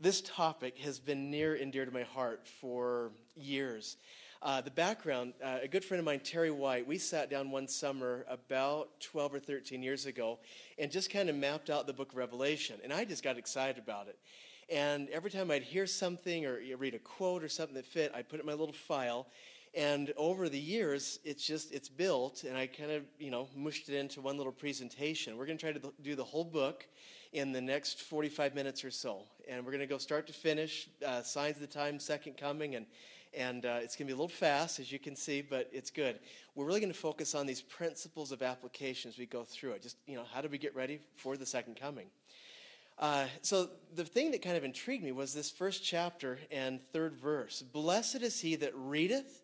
[0.00, 3.96] This topic has been near and dear to my heart for years.
[4.40, 7.66] Uh, the background uh, a good friend of mine, Terry White, we sat down one
[7.66, 10.38] summer about 12 or 13 years ago
[10.78, 12.78] and just kind of mapped out the book of Revelation.
[12.84, 14.16] And I just got excited about it.
[14.72, 18.28] And every time I'd hear something or read a quote or something that fit, I'd
[18.28, 19.26] put it in my little file.
[19.74, 23.88] And over the years, it's just, it's built, and I kind of, you know, mushed
[23.88, 25.36] it into one little presentation.
[25.36, 26.86] We're going to try to do the whole book
[27.32, 29.22] in the next 45 minutes or so.
[29.48, 32.76] And we're going to go start to finish, uh, Signs of the Time, Second Coming,
[32.76, 32.86] and,
[33.34, 35.90] and uh, it's going to be a little fast, as you can see, but it's
[35.90, 36.18] good.
[36.54, 39.82] We're really going to focus on these principles of application as we go through it.
[39.82, 42.06] Just, you know, how do we get ready for the Second Coming?
[42.98, 47.14] Uh, so the thing that kind of intrigued me was this first chapter and third
[47.14, 47.62] verse.
[47.62, 49.42] Blessed is he that readeth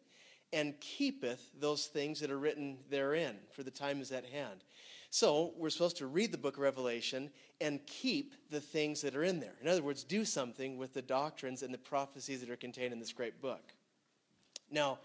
[0.55, 4.65] and keepeth those things that are written therein, for the time is at hand.
[5.11, 9.25] So we're supposed to read the book of Revelation and keep the things that are
[9.25, 9.55] in there.
[9.61, 13.01] In other words, do something with the doctrines and the prophecies that are contained in
[13.01, 13.75] this great book.
[14.71, 15.01] Now,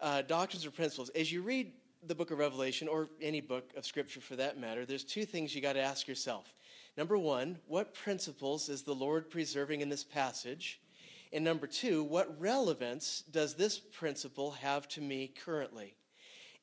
[0.00, 1.72] uh, doctrines or principles, as you read
[2.06, 5.54] the book of Revelation, or any book of Scripture for that matter, there's two things
[5.54, 6.52] you got to ask yourself.
[6.96, 10.80] Number one, what principles is the Lord preserving in this passage?
[11.34, 15.96] And number two, what relevance does this principle have to me currently?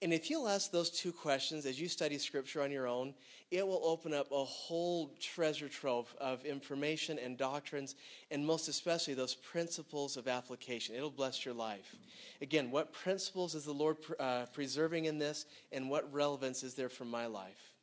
[0.02, 3.14] And if you'll ask those two questions as you study Scripture on your own,
[3.52, 7.96] it will open up a whole treasure trove of information and doctrines,
[8.32, 10.96] and most especially those principles of application.
[10.96, 11.94] It'll bless your life.
[12.42, 16.90] Again, what principles is the Lord uh, preserving in this, and what relevance is there
[16.90, 17.74] for my life?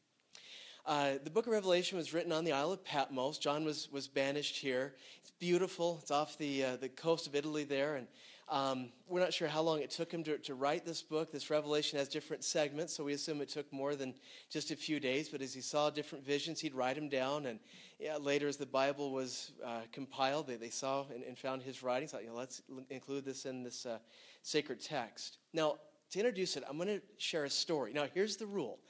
[0.87, 3.37] Uh, the book of Revelation was written on the Isle of Patmos.
[3.37, 4.95] John was, was banished here.
[5.39, 6.01] Beautiful.
[6.03, 8.09] It's off the, uh, the coast of Italy there, and
[8.49, 11.31] um, we're not sure how long it took him to, to write this book.
[11.31, 14.15] This revelation has different segments, so we assume it took more than
[14.51, 15.29] just a few days.
[15.29, 17.47] But as he saw different visions, he'd write them down.
[17.47, 17.61] And
[18.01, 21.85] yeah, later, as the Bible was uh, compiled, they, they saw and, and, found his
[21.85, 22.11] writings.
[22.11, 23.99] Thought, you know, let's include this in this uh,
[24.43, 25.39] sacred text.
[25.53, 25.77] Now,
[26.11, 27.93] to introduce it, I'm going to share a story.
[27.93, 28.81] Now, here's the rule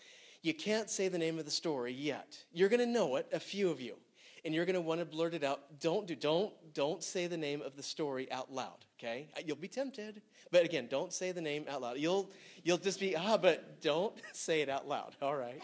[0.41, 2.39] you can't say the name of the story yet.
[2.53, 3.97] You're going to know it, a few of you
[4.45, 5.81] and you're going to want to blurt it out.
[5.81, 9.29] Don't do don't don't say the name of the story out loud, okay?
[9.37, 10.23] Uh, you'll be tempted.
[10.51, 11.99] But again, don't say the name out loud.
[11.99, 12.31] You'll
[12.63, 15.17] you'll just be ah, but don't say it out loud.
[15.21, 15.63] All right.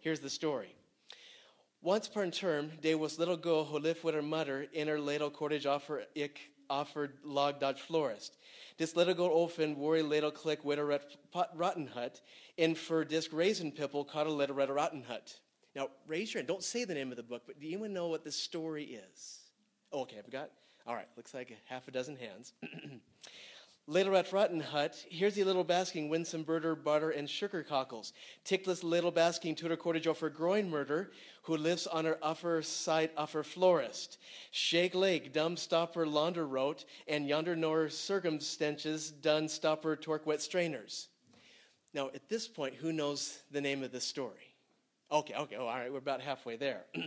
[0.00, 0.74] Here's the story.
[1.82, 5.30] Once a term, there was little girl who lived with her mother in her little
[5.30, 8.36] cottage offer ik offered log dodge florist.
[8.78, 11.00] This little girl often worry little click with a
[11.54, 12.20] rotten hut,
[12.56, 15.34] and for this raisin pipple caught a little red rotten hut.
[15.74, 16.48] Now, raise your hand.
[16.48, 18.84] Don't say the name of the book, but do you anyone know what the story
[18.84, 19.40] is?
[19.92, 20.50] Oh, okay, I've got,
[20.86, 22.52] all right, looks like a half a dozen hands.
[23.86, 28.12] Little Rat Rotten Hut, here's the little basking, winsome birder, butter, and sugar cockles.
[28.44, 31.10] Tickless little basking tutor cottage for groin murder,
[31.42, 34.18] who lives on her upper side upper florist.
[34.52, 41.08] Shake lake, dumb stopper launder wrote, and yonder nor circumstances done stopper torque wet strainers.
[41.92, 44.49] Now, at this point, who knows the name of the story?
[45.12, 46.84] Okay, okay, oh, all right, we're about halfway there.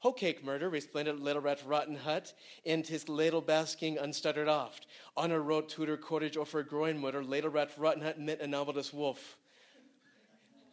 [0.00, 2.34] Hoecake murder, resplendent little rat rotten hut,
[2.66, 4.86] and his ladle basking unstuttered oft.
[5.16, 8.92] On a road tutor cottage over groin mutter, ladle rat rotten hut met a novelist
[8.92, 9.38] wolf.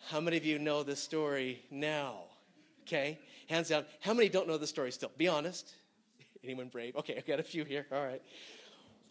[0.08, 2.24] How many of you know this story now?
[2.82, 3.86] Okay, hands down.
[4.02, 5.12] How many don't know the story still?
[5.16, 5.76] Be honest.
[6.44, 6.96] Anyone brave?
[6.96, 7.86] Okay, I've got a few here.
[7.92, 8.22] All right.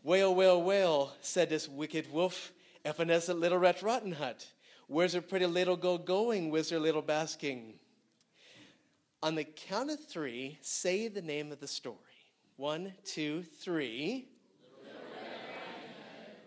[0.03, 2.53] Whale, whale, whale, said this wicked wolf,
[2.85, 4.47] evanescent little rat rotten hut.
[4.89, 6.51] Where's her pretty little girl going?
[6.51, 7.75] Where's her little basking?
[9.23, 11.97] On the count of three, say the name of the story.
[12.57, 14.29] One, two, three.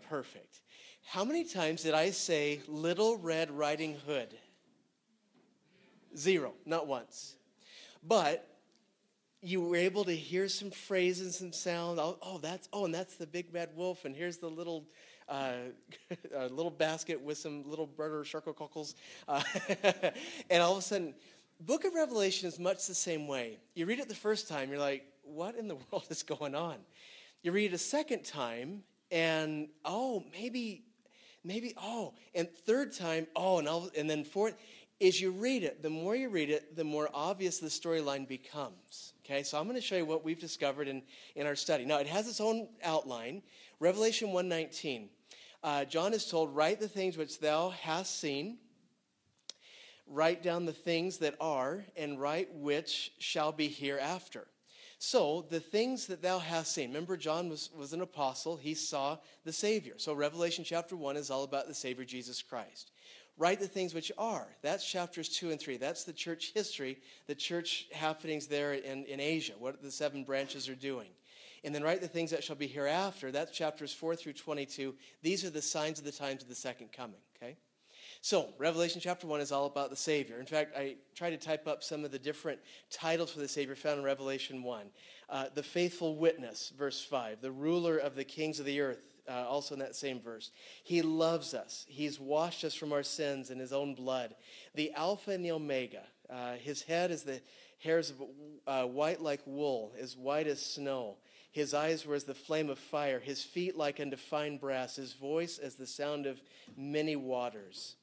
[0.10, 0.62] Perfect.
[1.06, 4.36] How many times did I say Little Red Riding Hood?
[6.18, 7.36] Zero, not once.
[8.04, 8.48] But
[9.42, 12.00] you were able to hear some phrases, some sound.
[12.00, 14.86] Oh, oh, that's oh, and that's the big bad wolf, and here's the little
[15.30, 15.54] uh,
[16.36, 18.96] a little basket with some little brother charcoal cockles.
[19.28, 19.42] Uh,
[20.50, 21.14] and all of a sudden,
[21.60, 23.60] book of Revelation is much the same way.
[23.76, 26.78] You read it the first time, you're like, what in the world is going on?
[27.44, 30.84] You read it a second time, and oh, maybe,
[31.44, 34.56] maybe, oh, and third time, oh, and, all, and then fourth.
[35.02, 39.14] As you read it, the more you read it, the more obvious the storyline becomes.
[39.26, 41.02] Okay, so I'm going to show you what we've discovered in,
[41.36, 41.86] in our study.
[41.86, 43.42] Now, it has its own outline.
[43.80, 45.10] Revelation 119
[45.64, 48.58] uh, John is told, Write the things which thou hast seen,
[50.08, 54.48] write down the things that are, and write which shall be hereafter.
[55.04, 56.90] So, the things that thou hast seen.
[56.90, 58.56] Remember, John was, was an apostle.
[58.56, 59.96] He saw the Savior.
[59.98, 62.92] So, Revelation chapter 1 is all about the Savior, Jesus Christ.
[63.36, 64.48] Write the things which are.
[64.62, 65.78] That's chapters 2 and 3.
[65.78, 70.70] That's the church history, the church happenings there in, in Asia, what the seven branches
[70.70, 71.08] are doing.
[71.64, 73.32] And then write the things that shall be hereafter.
[73.32, 74.96] That's chapters 4 through 22.
[75.22, 77.58] These are the signs of the times of the second coming, okay?
[78.24, 80.40] So, Revelation chapter 1 is all about the Savior.
[80.40, 82.60] In fact, I tried to type up some of the different
[82.92, 84.86] titles for the Savior found in Revelation 1.
[85.28, 87.42] Uh, the faithful witness, verse 5.
[87.42, 90.52] The ruler of the kings of the earth, uh, also in that same verse.
[90.84, 91.86] He loves us.
[91.90, 94.36] He's washed us from our sins in his own blood.
[94.76, 96.04] The Alpha and the Omega.
[96.30, 97.42] Uh, his head is the
[97.80, 98.22] hairs of
[98.68, 101.18] uh, white like wool, as white as snow.
[101.52, 103.20] His eyes were as the flame of fire.
[103.20, 104.96] His feet like unto fine brass.
[104.96, 106.42] His voice as the sound of
[106.78, 107.96] many waters.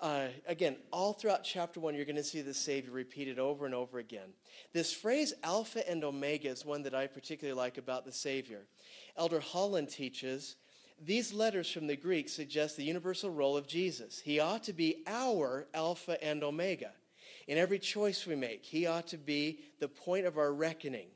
[0.00, 3.74] Uh, again, all throughout chapter one, you're going to see the Savior repeated over and
[3.74, 4.28] over again.
[4.72, 8.66] This phrase, Alpha and Omega, is one that I particularly like about the Savior.
[9.16, 10.56] Elder Holland teaches
[11.00, 14.20] these letters from the Greek suggest the universal role of Jesus.
[14.20, 16.92] He ought to be our Alpha and Omega.
[17.46, 21.08] In every choice we make, He ought to be the point of our reckoning.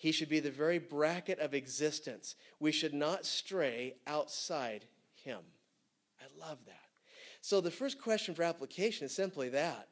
[0.00, 2.34] He should be the very bracket of existence.
[2.58, 5.40] We should not stray outside Him.
[6.18, 6.88] I love that.
[7.42, 9.88] So the first question for application is simply that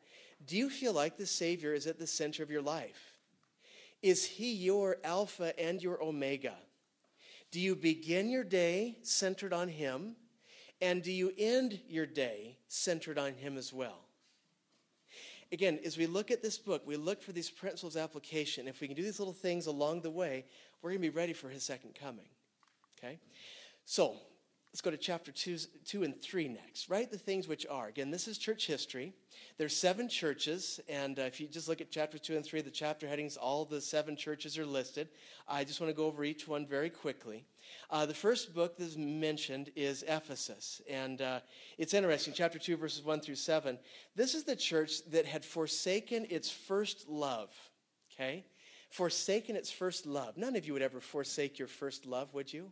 [0.46, 3.19] Do you feel like the Savior is at the center of your life?
[4.02, 6.56] Is He your Alpha and your Omega?
[7.50, 10.16] Do you begin your day centered on Him?
[10.81, 14.07] And do you end your day centered on Him as well?
[15.50, 18.69] Again, as we look at this book, we look for these principles of application.
[18.69, 20.45] If we can do these little things along the way,
[20.83, 22.27] we're going to be ready for His second coming.
[22.99, 23.19] Okay?
[23.85, 24.17] So,
[24.73, 25.56] Let's go to chapter two,
[25.87, 26.91] 2 and 3 next.
[26.91, 27.89] Write the things which are.
[27.89, 29.15] Again, this is church history.
[29.56, 32.71] There's seven churches, and uh, if you just look at chapter 2 and 3, the
[32.71, 35.09] chapter headings, all the seven churches are listed.
[35.49, 37.47] I just want to go over each one very quickly.
[37.91, 41.41] Uh, the first book that's mentioned is Ephesus, and uh,
[41.79, 42.35] it's interesting.
[42.35, 43.79] Chapter 2, verses 1 through 7.
[44.15, 47.50] This is the church that had forsaken its first love,
[48.12, 48.44] okay?
[48.91, 50.37] Forsaken its first love.
[50.37, 52.70] None of you would ever forsake your first love, would you?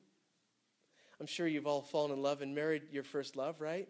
[1.20, 3.88] I'm sure you've all fallen in love and married your first love, right?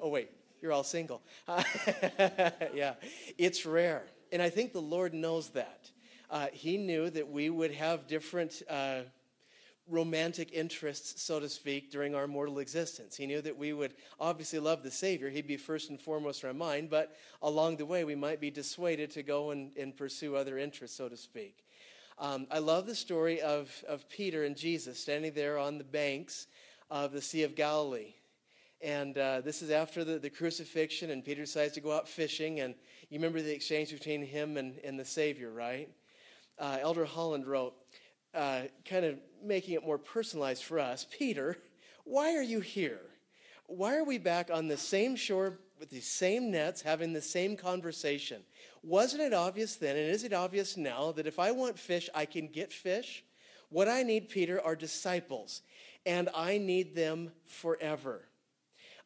[0.00, 0.30] Oh, wait,
[0.62, 1.22] you're all single.
[2.74, 2.94] yeah,
[3.36, 4.04] it's rare.
[4.32, 5.90] And I think the Lord knows that.
[6.30, 9.00] Uh, he knew that we would have different uh,
[9.88, 13.16] romantic interests, so to speak, during our mortal existence.
[13.16, 15.28] He knew that we would obviously love the Savior.
[15.28, 18.50] He'd be first and foremost in our mind, but along the way, we might be
[18.50, 21.64] dissuaded to go and, and pursue other interests, so to speak.
[22.18, 26.46] Um, I love the story of, of Peter and Jesus standing there on the banks
[26.90, 28.14] of the Sea of Galilee.
[28.80, 32.60] And uh, this is after the, the crucifixion, and Peter decides to go out fishing.
[32.60, 32.74] And
[33.10, 35.88] you remember the exchange between him and, and the Savior, right?
[36.58, 37.74] Uh, Elder Holland wrote,
[38.34, 41.58] uh, kind of making it more personalized for us Peter,
[42.04, 43.00] why are you here?
[43.66, 47.56] Why are we back on the same shore with the same nets having the same
[47.56, 48.42] conversation?
[48.82, 52.26] Wasn't it obvious then, and is it obvious now, that if I want fish, I
[52.26, 53.24] can get fish?
[53.70, 55.62] What I need, Peter, are disciples,
[56.04, 58.28] and I need them forever.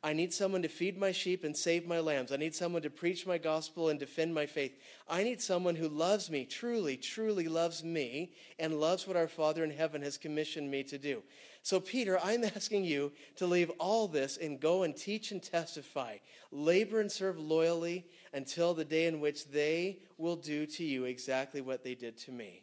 [0.01, 2.31] I need someone to feed my sheep and save my lambs.
[2.31, 4.79] I need someone to preach my gospel and defend my faith.
[5.09, 9.65] I need someone who loves me, truly, truly loves me, and loves what our Father
[9.65, 11.25] in heaven has commissioned me to do.
[11.63, 16.19] So, Peter, I'm asking you to leave all this and go and teach and testify.
[16.53, 21.61] Labor and serve loyally until the day in which they will do to you exactly
[21.61, 22.63] what they did to me.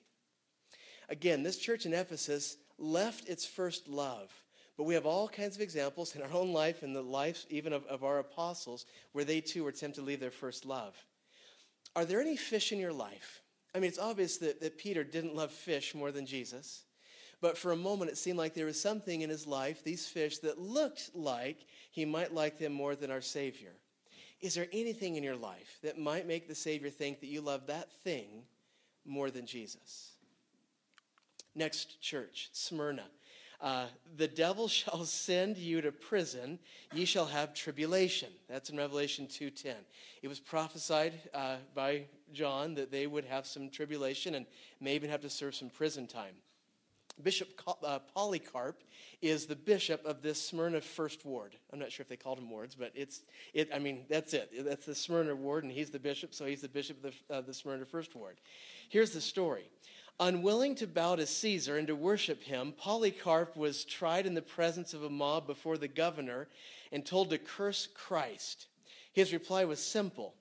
[1.09, 4.31] Again, this church in Ephesus left its first love.
[4.77, 7.71] But we have all kinds of examples in our own life and the life even
[7.71, 10.95] of, of our apostles where they too were tempted to leave their first love.
[11.95, 13.41] Are there any fish in your life?
[13.73, 16.83] I mean, it's obvious that, that Peter didn't love fish more than Jesus.
[17.41, 20.39] But for a moment, it seemed like there was something in his life, these fish,
[20.39, 23.73] that looked like he might like them more than our Savior.
[24.41, 27.67] Is there anything in your life that might make the Savior think that you love
[27.67, 28.43] that thing
[29.05, 30.11] more than Jesus?
[31.55, 33.05] Next church, Smyrna.
[33.65, 36.59] Uh, the devil shall send you to prison
[36.93, 39.73] ye shall have tribulation that's in revelation 2.10
[40.21, 44.45] it was prophesied uh, by john that they would have some tribulation and
[44.79, 46.35] may even have to serve some prison time
[47.23, 47.47] Bishop
[47.81, 48.83] uh, Polycarp
[49.21, 51.55] is the bishop of this Smyrna First Ward.
[51.71, 53.21] I'm not sure if they called him wards, but it's,
[53.53, 54.51] it, I mean, that's it.
[54.65, 57.53] That's the Smyrna Ward, and he's the bishop, so he's the bishop of the, the
[57.53, 58.35] Smyrna First Ward.
[58.89, 59.69] Here's the story.
[60.19, 64.93] Unwilling to bow to Caesar and to worship him, Polycarp was tried in the presence
[64.93, 66.47] of a mob before the governor
[66.93, 68.67] and told to curse Christ.
[69.11, 70.35] His reply was simple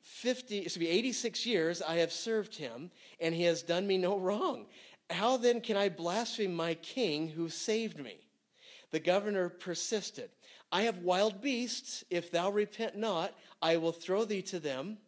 [0.00, 3.98] 50, it should be 86 years I have served him, and he has done me
[3.98, 4.66] no wrong.
[5.08, 8.16] How then can I blaspheme my king who saved me?
[8.90, 10.30] The governor persisted.
[10.72, 12.02] I have wild beasts.
[12.10, 14.98] If thou repent not, I will throw thee to them.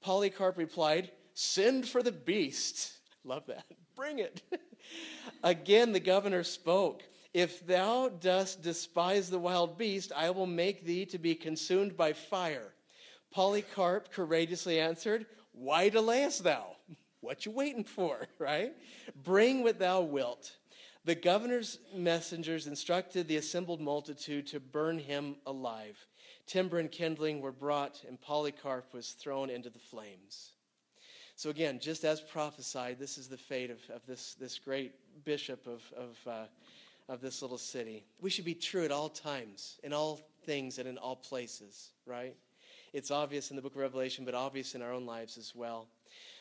[0.00, 2.92] Polycarp replied, Send for the beast.
[3.24, 3.64] Love that.
[3.96, 4.42] Bring it.
[5.42, 7.02] Again, the governor spoke.
[7.32, 12.12] If thou dost despise the wild beast, I will make thee to be consumed by
[12.12, 12.72] fire.
[13.32, 16.76] Polycarp courageously answered, Why delayest thou?
[17.20, 18.74] What you waiting for, right?
[19.22, 20.52] Bring what thou wilt.
[21.06, 25.96] The governor's messengers instructed the assembled multitude to burn him alive.
[26.46, 30.53] Timber and kindling were brought, and Polycarp was thrown into the flames.
[31.36, 34.92] So, again, just as prophesied, this is the fate of, of this, this great
[35.24, 38.04] bishop of, of, uh, of this little city.
[38.20, 42.36] We should be true at all times, in all things, and in all places, right?
[42.92, 45.88] It's obvious in the book of Revelation, but obvious in our own lives as well.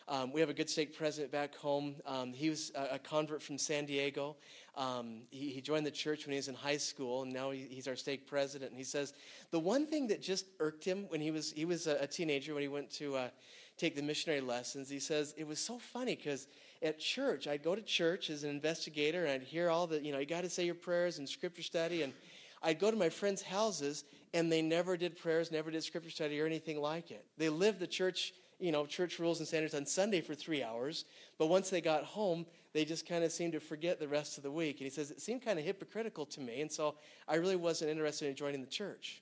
[0.07, 1.95] Um, we have a good stake president back home.
[2.05, 4.35] Um, he was a, a, convert from San Diego.
[4.75, 7.62] Um, he, he, joined the church when he was in high school, and now he,
[7.69, 8.71] he's our stake president.
[8.71, 9.13] And he says
[9.51, 12.53] the one thing that just irked him when he was he was a, a teenager
[12.53, 13.29] when he went to uh,
[13.77, 14.89] take the missionary lessons.
[14.89, 16.47] He says it was so funny because
[16.81, 20.11] at church, I'd go to church as an investigator and I'd hear all the, you
[20.11, 22.03] know, you got to say your prayers and scripture study.
[22.03, 22.13] And
[22.61, 24.03] I'd go to my friends' houses
[24.33, 27.25] and they never did prayers, never did scripture study or anything like it.
[27.37, 31.05] They lived the church, you know, church rules and standards on Sunday for three hours.
[31.37, 34.43] But once they got home, they just kind of seemed to forget the rest of
[34.43, 34.77] the week.
[34.77, 36.61] And he says it seemed kind of hypocritical to me.
[36.61, 36.95] And so
[37.27, 39.21] I really wasn't interested in joining the church.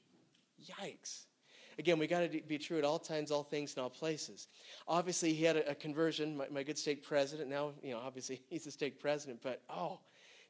[0.79, 1.25] Yikes.
[1.79, 4.47] Again, we got to be true at all times, all things, and all places.
[4.87, 7.49] Obviously, he had a, a conversion, my, my, good stake president.
[7.49, 9.99] Now, you know, obviously, he's a stake president, but oh,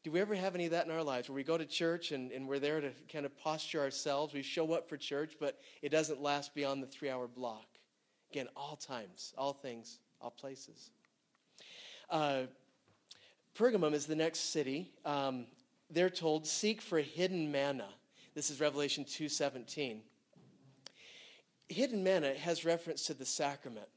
[0.03, 2.11] do we ever have any of that in our lives where we go to church
[2.11, 4.33] and, and we're there to kind of posture ourselves?
[4.33, 7.67] We show up for church, but it doesn't last beyond the three hour block.
[8.31, 10.89] Again, all times, all things, all places.
[12.09, 12.43] Uh,
[13.55, 14.91] Pergamum is the next city.
[15.05, 15.45] Um,
[15.89, 17.89] they're told, seek for hidden manna.
[18.33, 19.99] This is Revelation 2.17
[21.71, 23.87] hidden manna has reference to the sacrament.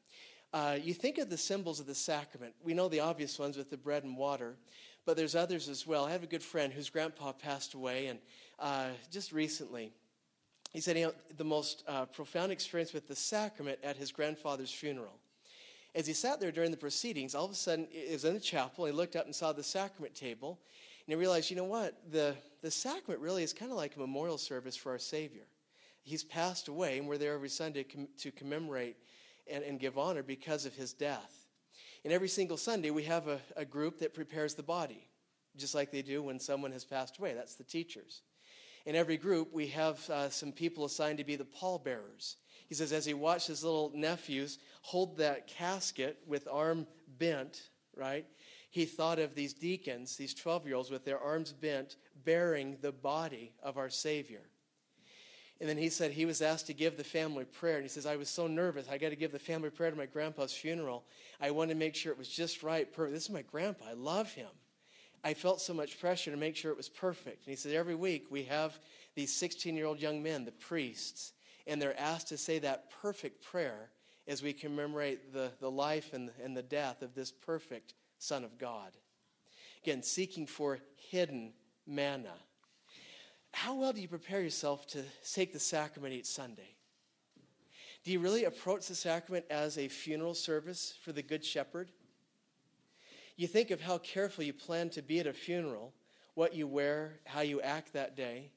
[0.53, 2.55] Uh, you think of the symbols of the sacrament.
[2.63, 4.55] We know the obvious ones with the bread and water,
[5.05, 6.05] but there's others as well.
[6.05, 8.19] I have a good friend whose grandpa passed away, and
[8.59, 9.93] uh, just recently,
[10.73, 14.71] he said he had the most uh, profound experience with the sacrament at his grandfather's
[14.71, 15.19] funeral.
[15.95, 18.41] As he sat there during the proceedings, all of a sudden, he was in the
[18.41, 20.61] chapel, and he looked up and saw the sacrament table,
[21.07, 21.95] and he realized, you know what?
[22.11, 25.45] The, the sacrament really is kind of like a memorial service for our Savior
[26.05, 27.85] he's passed away, and we're there every Sunday
[28.19, 28.97] to commemorate
[29.51, 31.47] and, and give honor because of his death.
[32.05, 35.09] And every single Sunday, we have a, a group that prepares the body,
[35.57, 37.33] just like they do when someone has passed away.
[37.35, 38.23] That's the teachers.
[38.87, 42.37] In every group, we have uh, some people assigned to be the pallbearers.
[42.69, 46.87] He says, as he watched his little nephews hold that casket with arm
[47.19, 48.27] bent, right?
[48.71, 52.93] He thought of these deacons, these 12 year olds with their arms bent, bearing the
[52.93, 54.43] body of our Savior.
[55.65, 57.77] And then he said he was asked to give the family prayer.
[57.77, 58.87] And he says, I was so nervous.
[58.91, 61.05] I got to give the family prayer to my grandpa's funeral.
[61.41, 62.93] I wanted to make sure it was just right.
[62.93, 63.15] Perfect.
[63.15, 63.87] This is my grandpa.
[63.89, 64.51] I love him.
[65.25, 67.47] I felt so much pressure to make sure it was perfect.
[67.47, 68.79] And he said, every week we have
[69.15, 71.33] these 16 year old young men, the priests,
[71.67, 73.89] and they're asked to say that perfect prayer
[74.29, 78.59] as we commemorate the, the life and, and the death of this perfect Son of
[78.59, 78.93] God.
[79.83, 81.55] Again, seeking for hidden
[81.87, 82.35] manna
[83.55, 86.75] how well do you prepare yourself to take the sacrament each Sunday?
[88.03, 91.91] Do you really approach the sacrament as a funeral service for the Good Shepherd?
[93.37, 95.95] You think of how careful you plan to be at a funeral,
[96.35, 98.51] what you wear, how you act that day.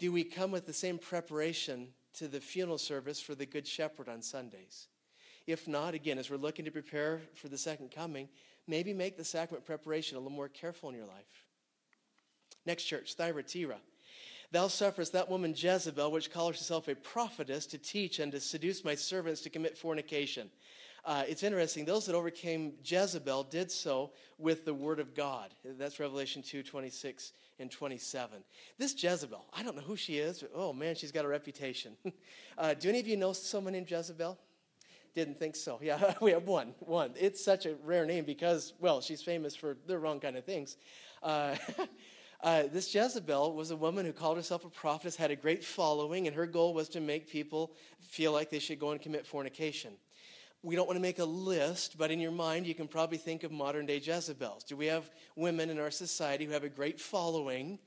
[0.00, 4.08] Do we come with the same preparation to the funeral service for the Good Shepherd
[4.08, 4.88] on Sundays?
[5.46, 8.28] If not, again, as we're looking to prepare for the second coming,
[8.66, 11.44] maybe make the sacrament preparation a little more careful in your life.
[12.66, 13.76] Next church, Thyatira.
[14.54, 18.84] Thou sufferest that woman Jezebel, which calls herself a prophetess, to teach and to seduce
[18.84, 20.48] my servants to commit fornication.
[21.04, 21.84] Uh, it's interesting.
[21.84, 25.52] Those that overcame Jezebel did so with the word of God.
[25.64, 28.44] That's Revelation 2 26 and 27.
[28.78, 30.44] This Jezebel, I don't know who she is.
[30.54, 31.96] oh, man, she's got a reputation.
[32.56, 34.38] uh, do any of you know someone named Jezebel?
[35.16, 35.80] Didn't think so.
[35.82, 36.74] Yeah, we have one.
[36.78, 37.10] One.
[37.18, 40.76] It's such a rare name because, well, she's famous for the wrong kind of things.
[41.24, 41.56] Uh,
[42.44, 46.26] Uh, this Jezebel was a woman who called herself a prophetess, had a great following,
[46.26, 49.92] and her goal was to make people feel like they should go and commit fornication.
[50.62, 53.44] We don't want to make a list, but in your mind, you can probably think
[53.44, 54.62] of modern day Jezebels.
[54.64, 57.78] Do we have women in our society who have a great following?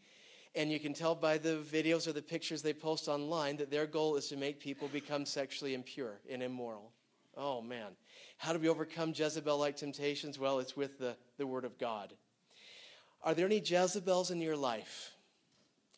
[0.55, 3.85] And you can tell by the videos or the pictures they post online that their
[3.85, 6.93] goal is to make people become sexually impure and immoral.
[7.35, 7.91] Oh, man.
[8.37, 10.39] How do we overcome Jezebel like temptations?
[10.39, 12.11] Well, it's with the, the Word of God.
[13.23, 15.11] Are there any Jezebels in your life?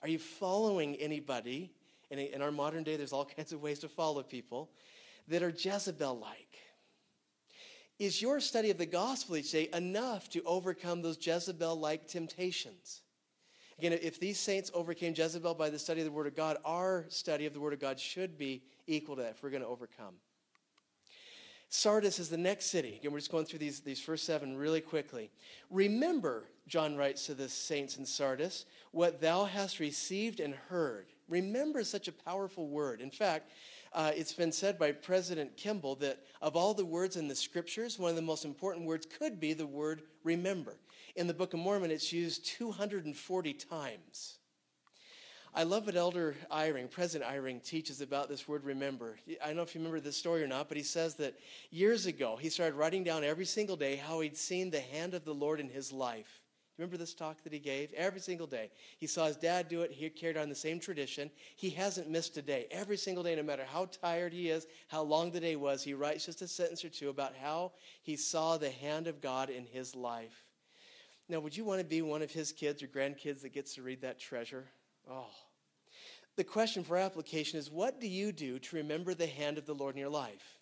[0.02, 1.72] Are you following anybody?
[2.10, 4.72] In, our modern day, there's all kinds of ways to follow people
[5.28, 6.58] that are Jezebel like.
[8.00, 13.02] Is your study of the gospel each day enough to overcome those Jezebel like temptations?
[13.78, 17.06] Again, if these saints overcame Jezebel by the study of the Word of God, our
[17.10, 19.68] study of the Word of God should be equal to that if we're going to
[19.68, 20.16] overcome.
[21.70, 22.96] Sardis is the next city.
[23.00, 25.30] Again, we're just going through these, these first seven really quickly.
[25.70, 31.06] Remember, John writes to the saints in Sardis, what thou hast received and heard.
[31.28, 33.02] Remember such a powerful word.
[33.02, 33.52] In fact,
[33.94, 38.00] uh, it's been said by President Kimball that of all the words in the scriptures,
[38.00, 40.80] one of the most important words could be the word remember.
[41.16, 44.39] In the Book of Mormon, it's used 240 times.
[45.60, 49.18] I love what Elder Eyring, President Eyring, teaches about this word remember.
[49.44, 51.38] I don't know if you remember this story or not, but he says that
[51.70, 55.26] years ago, he started writing down every single day how he'd seen the hand of
[55.26, 56.44] the Lord in his life.
[56.78, 57.92] Remember this talk that he gave?
[57.92, 58.72] Every single day.
[59.00, 59.92] He saw his dad do it.
[59.92, 61.30] He carried on the same tradition.
[61.58, 62.68] He hasn't missed a day.
[62.72, 65.94] Every single day, no matter how tired he is, how long the day was, he
[65.94, 69.66] writes just a sentence or two about how he saw the hand of God in
[69.66, 70.46] his life.
[71.28, 73.82] Now, would you want to be one of his kids or grandkids that gets to
[73.82, 74.70] read that treasure?
[75.12, 75.28] Oh.
[76.36, 79.76] The question for application is what do you do to remember the hand of the
[79.76, 80.60] Lord in your life?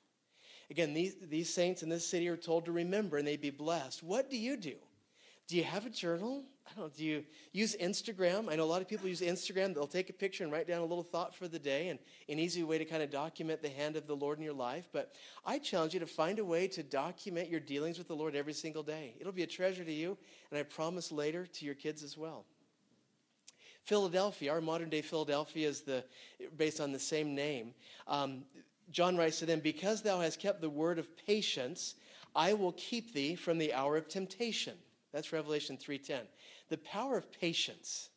[0.70, 4.04] Again, these, these saints in this city are told to remember and they'd be blessed.
[4.04, 4.76] What do you do?
[5.48, 6.44] Do you have a journal?
[6.66, 6.92] I don't know.
[6.94, 8.52] Do you use Instagram?
[8.52, 9.74] I know a lot of people use Instagram.
[9.74, 12.38] They'll take a picture and write down a little thought for the day and an
[12.38, 14.90] easy way to kind of document the hand of the Lord in your life.
[14.92, 15.14] But
[15.46, 18.52] I challenge you to find a way to document your dealings with the Lord every
[18.52, 19.16] single day.
[19.22, 20.18] It'll be a treasure to you,
[20.52, 22.46] and I promise later to your kids as well.
[23.88, 26.04] Philadelphia, our modern day Philadelphia is the,
[26.58, 27.74] based on the same name.
[28.08, 28.44] Um,
[28.92, 31.96] John writes to them, Because thou hast kept the word of patience,
[32.36, 34.76] I will keep thee from the hour of temptation
[35.18, 36.28] that's Revelation 3:10.
[36.70, 38.10] The power of patience.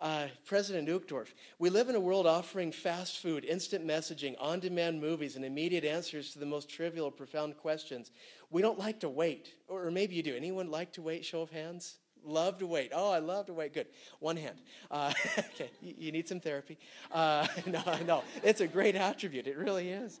[0.00, 4.98] Uh, President Uchtdorf, we live in a world offering fast food, instant messaging, on demand
[5.00, 8.10] movies, and immediate answers to the most trivial or profound questions.
[8.48, 10.34] We don't like to wait, or maybe you do.
[10.34, 11.24] Anyone like to wait?
[11.24, 11.98] Show of hands.
[12.24, 12.92] Love to wait.
[12.94, 13.74] Oh, I love to wait.
[13.74, 13.86] Good.
[14.18, 14.56] One hand.
[14.90, 16.78] Uh, okay, you, you, need some therapy.
[17.10, 19.46] Uh, no, no, it's a great attribute.
[19.46, 20.20] It really is.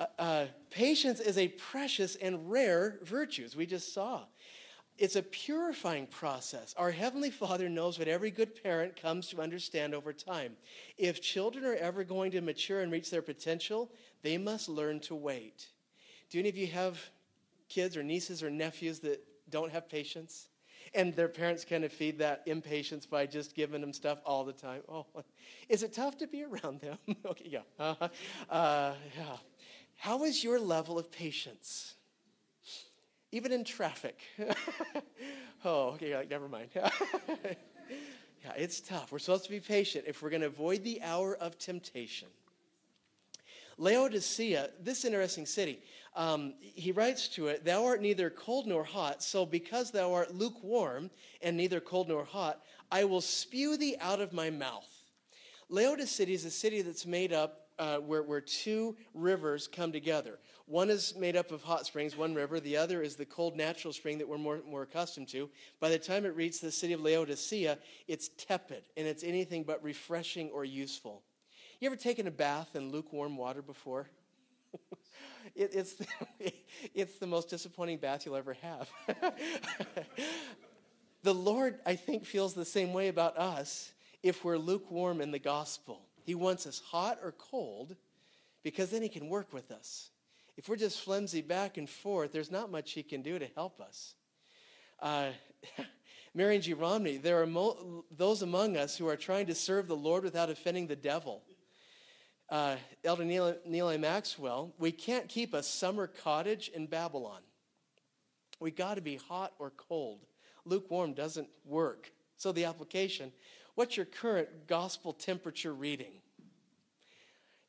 [0.00, 4.22] Uh, uh, patience is a precious and rare virtue, as we just saw
[4.98, 6.74] it's a purifying process.
[6.76, 10.54] Our Heavenly Father knows what every good parent comes to understand over time.
[10.98, 13.90] If children are ever going to mature and reach their potential,
[14.22, 15.66] they must learn to wait.
[16.30, 17.00] Do any of you have
[17.68, 20.48] kids or nieces or nephews that don't have patience?
[20.94, 24.52] And their parents kind of feed that impatience by just giving them stuff all the
[24.52, 24.82] time.
[24.88, 25.06] Oh,
[25.68, 26.98] is it tough to be around them?
[27.26, 27.60] okay, yeah.
[27.78, 28.08] Uh-huh.
[28.50, 29.36] Uh, yeah.
[29.96, 31.94] How is your level of patience?
[33.32, 34.20] even in traffic.
[35.64, 36.68] oh, okay, like, never mind.
[36.74, 39.10] yeah, it's tough.
[39.10, 42.28] We're supposed to be patient if we're going to avoid the hour of temptation.
[43.78, 45.80] Laodicea, this interesting city,
[46.14, 50.34] um, he writes to it, Thou art neither cold nor hot, so because thou art
[50.34, 54.88] lukewarm and neither cold nor hot, I will spew thee out of my mouth.
[55.68, 60.38] Laodicea is a city that's made up uh, where, where two rivers come together.
[60.66, 62.60] One is made up of hot springs, one river.
[62.60, 65.50] The other is the cold natural spring that we're more, more accustomed to.
[65.80, 69.82] By the time it reaches the city of Laodicea, it's tepid and it's anything but
[69.82, 71.22] refreshing or useful.
[71.82, 74.08] You ever taken a bath in lukewarm water before?
[75.56, 76.06] it, it's, the,
[76.94, 78.88] it's the most disappointing bath you'll ever have.
[81.24, 83.90] the Lord, I think, feels the same way about us
[84.22, 86.02] if we're lukewarm in the gospel.
[86.22, 87.96] He wants us hot or cold
[88.62, 90.10] because then He can work with us.
[90.56, 93.80] If we're just flimsy back and forth, there's not much He can do to help
[93.80, 94.14] us.
[95.00, 95.30] Uh,
[96.32, 96.74] Marion G.
[96.74, 100.48] Romney, there are mo- those among us who are trying to serve the Lord without
[100.48, 101.42] offending the devil.
[102.52, 103.96] Uh, Elder Neal, Neal.
[103.96, 107.40] Maxwell, we can't keep a summer cottage in Babylon.
[108.60, 110.26] We got to be hot or cold.
[110.66, 112.12] Lukewarm doesn't work.
[112.36, 113.32] So the application
[113.74, 116.12] What's your current gospel temperature reading?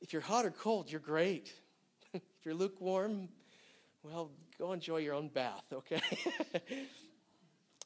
[0.02, 1.54] If you're hot or cold, you're great.
[2.14, 3.30] if you're lukewarm,
[4.04, 6.02] well, go enjoy your own bath, okay?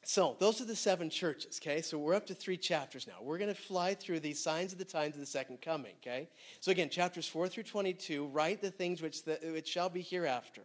[0.08, 1.82] so, those are the seven churches, okay?
[1.82, 3.16] So, we're up to three chapters now.
[3.20, 6.30] We're going to fly through these signs of the times of the second coming, okay?
[6.60, 10.62] So, again, chapters 4 through 22 write the things which, the, which shall be hereafter.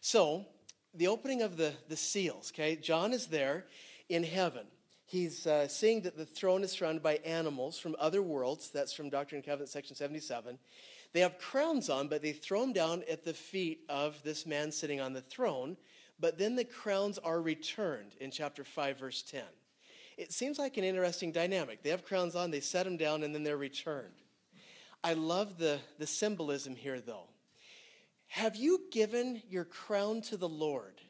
[0.00, 0.46] So,
[0.94, 2.76] the opening of the, the seals, okay?
[2.76, 3.64] John is there
[4.08, 4.66] in heaven
[5.06, 8.70] he's uh, seeing that the throne is surrounded by animals from other worlds.
[8.70, 10.58] That's from Doctrine and Covenants, section 77.
[11.12, 14.70] They have crowns on, but they throw them down at the feet of this man
[14.70, 15.76] sitting on the throne.
[16.18, 19.42] But then the crowns are returned in chapter 5, verse 10.
[20.16, 21.82] It seems like an interesting dynamic.
[21.82, 24.14] They have crowns on, they set them down, and then they're returned.
[25.04, 27.28] I love the, the symbolism here, though.
[28.28, 31.00] Have you given your crown to the Lord?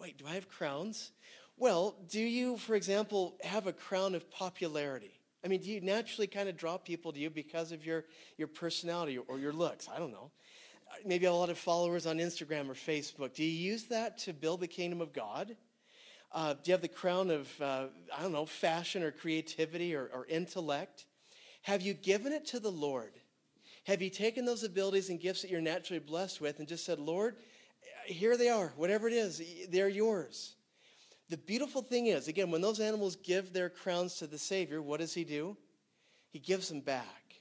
[0.00, 1.12] Wait, do I have crowns?
[1.58, 5.20] Well, do you, for example, have a crown of popularity?
[5.44, 8.04] I mean, do you naturally kind of draw people to you because of your,
[8.36, 9.88] your personality or your looks?
[9.94, 10.30] I don't know.
[11.04, 13.34] Maybe a lot of followers on Instagram or Facebook.
[13.34, 15.56] Do you use that to build the kingdom of God?
[16.32, 20.10] Uh, do you have the crown of, uh, I don't know, fashion or creativity or,
[20.12, 21.06] or intellect?
[21.62, 23.12] Have you given it to the Lord?
[23.84, 26.98] Have you taken those abilities and gifts that you're naturally blessed with and just said,
[26.98, 27.36] Lord,
[28.06, 30.56] here they are, whatever it is, they're yours?
[31.28, 35.00] The beautiful thing is, again, when those animals give their crowns to the Savior, what
[35.00, 35.56] does He do?
[36.30, 37.40] He gives them back.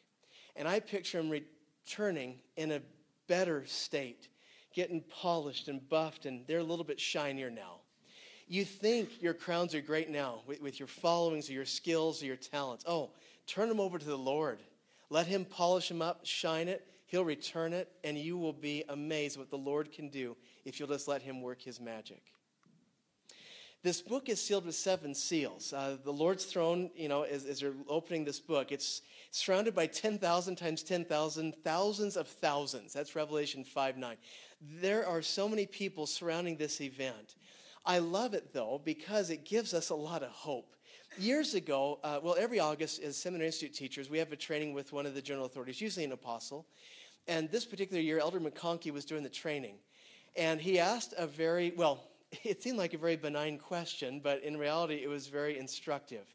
[0.56, 2.82] And I picture Him returning in a
[3.28, 4.30] better state,
[4.74, 7.80] getting polished and buffed, and they're a little bit shinier now.
[8.48, 12.28] You think your crowns are great now with, with your followings or your skills or
[12.28, 12.84] your talents.
[12.88, 13.12] Oh,
[13.48, 14.60] turn them over to the Lord.
[15.10, 16.88] Let Him polish them up, shine it.
[17.08, 20.90] He'll return it, and you will be amazed what the Lord can do if you'll
[20.90, 22.22] just let Him work His magic.
[23.86, 25.72] This book is sealed with seven seals.
[25.72, 29.86] Uh, the Lord's throne, you know, as, as you're opening this book, it's surrounded by
[29.86, 32.94] 10,000 times 10,000, thousands of thousands.
[32.94, 34.18] That's Revelation 5 9.
[34.82, 37.36] There are so many people surrounding this event.
[37.86, 40.76] I love it, though, because it gives us a lot of hope.
[41.20, 44.94] Years ago, uh, well, every August, as Seminary Institute teachers, we have a training with
[44.94, 46.66] one of the general authorities, usually an apostle.
[47.28, 49.76] And this particular year, Elder McConkie was doing the training.
[50.36, 52.04] And he asked a very, well,
[52.44, 56.26] it seemed like a very benign question, but in reality, it was very instructive.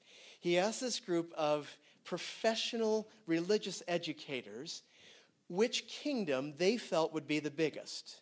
[0.40, 4.82] He asked this group of professional religious educators
[5.48, 8.20] which kingdom they felt would be the biggest.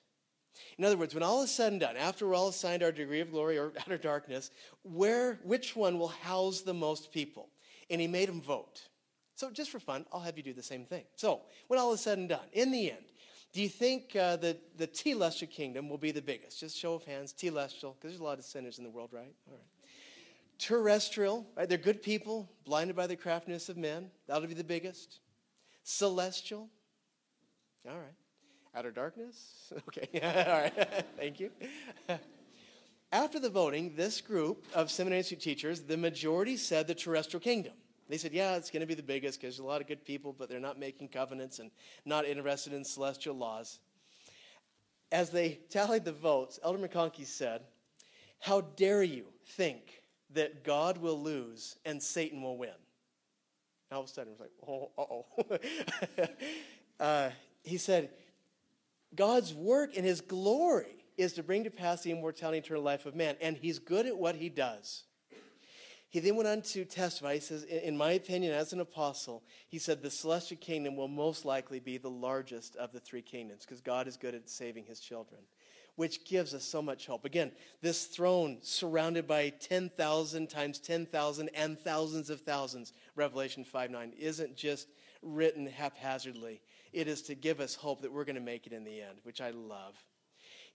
[0.77, 3.21] In other words, when all is said and done, after we're all assigned our degree
[3.21, 4.51] of glory or outer darkness,
[4.83, 7.49] where, which one will house the most people?
[7.91, 8.83] And he made them vote.
[9.35, 11.05] So, just for fun, I'll have you do the same thing.
[11.15, 13.05] So, when all is said and done, in the end,
[13.53, 16.61] do you think uh, the, the telestial kingdom will be the biggest?
[16.61, 19.33] Just show of hands, telestial, because there's a lot of sinners in the world, right?
[19.49, 19.63] All right.
[20.59, 21.69] Terrestrial, right?
[21.69, 24.11] They're good people, blinded by the craftiness of men.
[24.27, 25.21] That'll be the biggest.
[25.85, 26.69] Celestial,
[27.89, 28.15] all right.
[28.75, 31.07] Outer darkness, okay, all right.
[31.17, 31.51] Thank you.
[33.11, 37.73] After the voting, this group of seminary teachers, the majority said the terrestrial kingdom.
[38.09, 40.05] They said, yeah, it's going to be the biggest because there's a lot of good
[40.05, 41.71] people, but they're not making covenants and
[42.05, 43.81] not interested in celestial laws.
[45.13, 47.63] As they tallied the votes, Elder McConkie said,
[48.41, 52.71] How dare you think that God will lose and Satan will win?
[53.93, 56.27] All of a sudden, it was like, oh, uh oh.
[57.05, 57.31] uh,
[57.63, 58.11] he said,
[59.15, 63.07] God's work and his glory is to bring to pass the immortality and eternal life
[63.07, 65.05] of man, and he's good at what he does.
[66.11, 67.35] He then went on to testify.
[67.35, 71.45] He says, In my opinion, as an apostle, he said the celestial kingdom will most
[71.45, 75.01] likely be the largest of the three kingdoms because God is good at saving his
[75.01, 75.43] children,
[75.97, 77.27] which gives us so much hope.
[77.27, 84.13] Again, this throne surrounded by 10,000 times 10,000 and thousands of thousands, Revelation 5 9,
[84.19, 84.89] isn't just
[85.21, 86.63] written haphazardly.
[86.95, 89.19] It is to give us hope that we're going to make it in the end,
[89.25, 89.95] which I love.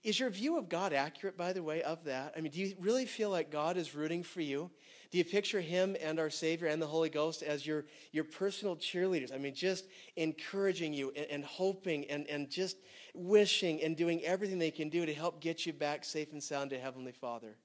[0.04, 2.34] Is your view of God accurate, by the way, of that?
[2.36, 4.70] I mean, do you really feel like God is rooting for you?
[5.10, 8.76] Do you picture Him and our Savior and the Holy Ghost as your, your personal
[8.76, 9.34] cheerleaders?
[9.34, 9.86] I mean, just
[10.16, 12.76] encouraging you and, and hoping and, and just
[13.14, 16.70] wishing and doing everything they can do to help get you back safe and sound
[16.70, 17.56] to Heavenly Father.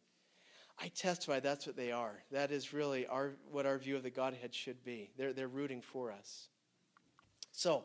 [0.81, 2.23] I testify that's what they are.
[2.31, 5.11] That is really our, what our view of the Godhead should be.
[5.17, 6.47] They're, they're rooting for us.
[7.51, 7.83] So,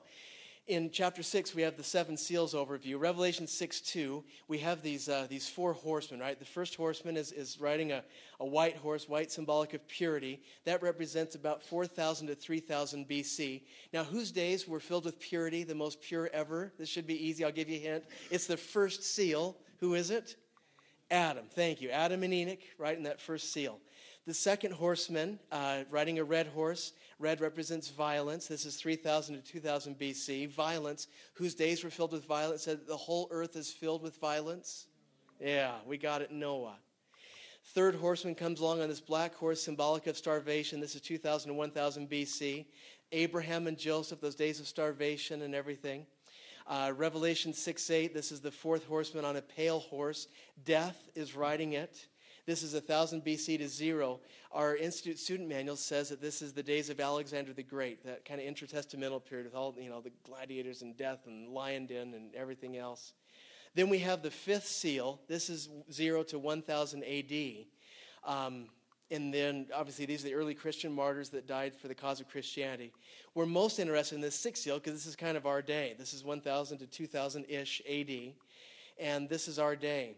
[0.66, 2.98] in chapter 6 we have the seven seals overview.
[2.98, 6.38] Revelation 6 2 we have these, uh, these four horsemen right?
[6.38, 8.02] The first horseman is, is riding a,
[8.40, 10.40] a white horse white symbolic of purity.
[10.64, 15.74] That represents about 4000 to 3000 bc now whose days were filled with purity the
[15.74, 16.72] most pure ever?
[16.78, 17.44] This should be easy.
[17.44, 18.04] I'll give you a hint.
[18.30, 19.56] It's the first seal.
[19.80, 20.36] Who is it?
[21.10, 21.44] Adam.
[21.50, 21.90] Thank you.
[21.90, 23.80] Adam and enoch right in that first seal.
[24.26, 28.46] The second horseman, uh, riding a red horse, red represents violence.
[28.46, 30.48] This is 3000 to 2000 BC.
[30.48, 34.86] Violence, whose days were filled with violence, said the whole earth is filled with violence.
[35.40, 36.76] Yeah, we got it, Noah.
[37.68, 40.80] Third horseman comes along on this black horse, symbolic of starvation.
[40.80, 42.66] This is 2000 to 1000 BC.
[43.12, 46.06] Abraham and Joseph, those days of starvation and everything.
[46.66, 50.28] Uh, Revelation 6 8, this is the fourth horseman on a pale horse.
[50.64, 52.06] Death is riding it.
[52.46, 54.20] This is 1000 BC to zero.
[54.52, 58.26] Our Institute student manual says that this is the days of Alexander the Great, that
[58.26, 62.12] kind of intertestamental period with all, you know, the gladiators and death and lion den
[62.12, 63.14] and everything else.
[63.74, 65.20] Then we have the fifth seal.
[65.26, 67.64] This is 0 to 1000 AD.
[68.24, 68.66] Um,
[69.10, 72.28] and then obviously these are the early Christian martyrs that died for the cause of
[72.28, 72.92] Christianity.
[73.34, 75.94] We're most interested in this sixth seal because this is kind of our day.
[75.98, 78.34] This is 1000 to 2000 ish AD,
[78.98, 80.16] and this is our day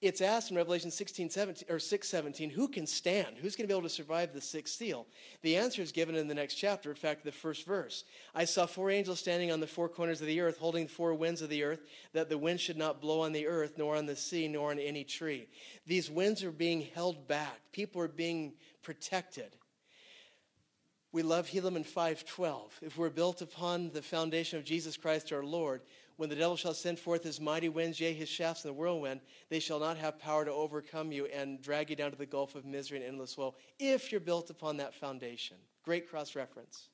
[0.00, 3.36] it's asked in Revelation 16, 17, or 6, 17, who can stand?
[3.36, 5.06] Who's going to be able to survive the sixth seal?
[5.42, 8.04] The answer is given in the next chapter, in fact, the first verse.
[8.32, 11.42] I saw four angels standing on the four corners of the earth, holding four winds
[11.42, 11.80] of the earth,
[12.12, 14.78] that the wind should not blow on the earth, nor on the sea, nor on
[14.78, 15.48] any tree.
[15.84, 17.58] These winds are being held back.
[17.72, 19.56] People are being protected.
[21.10, 22.70] We love Helaman 5.12.
[22.82, 25.80] If we're built upon the foundation of Jesus Christ our Lord,
[26.18, 29.20] when the devil shall send forth his mighty winds, yea, his shafts in the whirlwind,
[29.50, 32.56] they shall not have power to overcome you and drag you down to the gulf
[32.56, 35.56] of misery and endless woe, if you're built upon that foundation.
[35.84, 36.88] Great cross reference.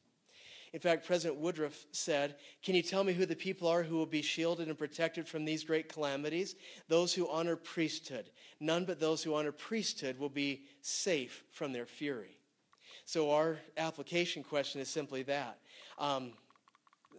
[0.75, 4.05] In fact, President Woodruff said, Can you tell me who the people are who will
[4.05, 6.55] be shielded and protected from these great calamities?
[6.89, 8.29] Those who honor priesthood.
[8.61, 12.37] None but those who honor priesthood will be safe from their fury.
[13.07, 15.61] So, our application question is simply that.
[15.97, 16.33] Um,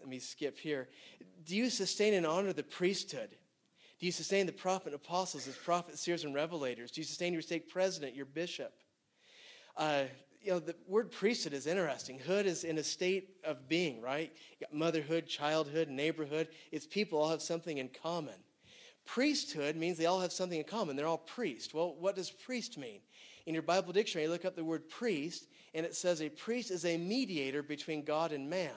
[0.06, 0.88] let me skip here.
[1.48, 3.30] Do you sustain and honor the priesthood?
[4.00, 6.92] Do you sustain the prophet and apostles as prophets, seers, and revelators?
[6.92, 8.72] Do you sustain your stake president, your bishop?
[9.76, 10.04] Uh,
[10.44, 12.20] you know, the word priesthood is interesting.
[12.20, 14.32] Hood is in a state of being, right?
[14.72, 16.50] Motherhood, childhood, neighborhood.
[16.72, 18.36] It's people all have something in common.
[19.08, 20.96] Priesthood means they all have something in common.
[20.96, 21.74] They're all priests.
[21.74, 23.00] Well, what does priest mean?
[23.48, 26.70] In your Bible dictionary, you look up the word priest, and it says a priest
[26.70, 28.70] is a mediator between God and man.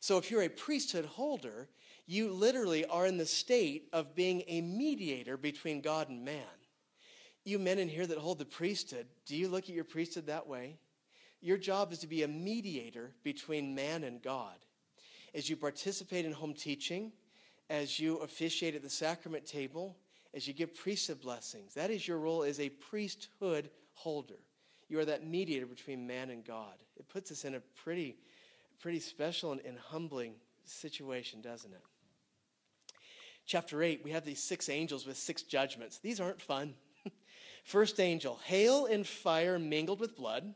[0.00, 1.68] So if you're a priesthood holder,
[2.06, 6.44] you literally are in the state of being a mediator between God and man.
[7.44, 10.46] You men in here that hold the priesthood, do you look at your priesthood that
[10.46, 10.78] way?
[11.40, 14.56] Your job is to be a mediator between man and God.
[15.34, 17.12] As you participate in home teaching,
[17.70, 19.96] as you officiate at the sacrament table,
[20.34, 24.40] as you give priesthood blessings, that is your role as a priesthood holder.
[24.88, 26.74] You are that mediator between man and God.
[26.96, 28.16] It puts us in a pretty
[28.80, 31.82] pretty special and, and humbling situation, doesn't it?
[33.46, 35.98] Chapter 8, we have these six angels with six judgments.
[35.98, 36.74] These aren't fun.
[37.64, 40.54] First angel, hail and fire mingled with blood.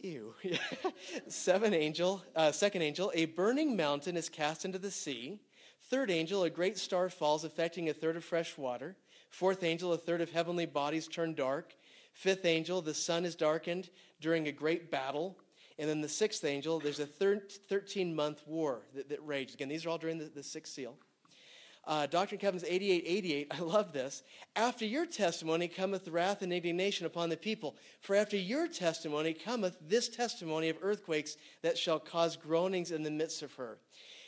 [0.00, 0.34] Ew.
[1.28, 5.38] Seven angel, uh, second angel, a burning mountain is cast into the sea.
[5.90, 8.96] Third angel, a great star falls, affecting a third of fresh water.
[9.30, 11.74] Fourth angel, a third of heavenly bodies turn dark.
[12.14, 13.90] Fifth angel, the sun is darkened
[14.20, 15.38] during a great battle.
[15.82, 19.54] And then the sixth angel, there's a 13 month war that, that raged.
[19.54, 20.94] Again, these are all during the, the sixth seal.
[21.84, 24.22] Uh, Doctrine and Covenants 8888, I love this.
[24.54, 27.74] After your testimony cometh wrath and indignation upon the people.
[28.00, 33.10] For after your testimony cometh this testimony of earthquakes that shall cause groanings in the
[33.10, 33.78] midst of her.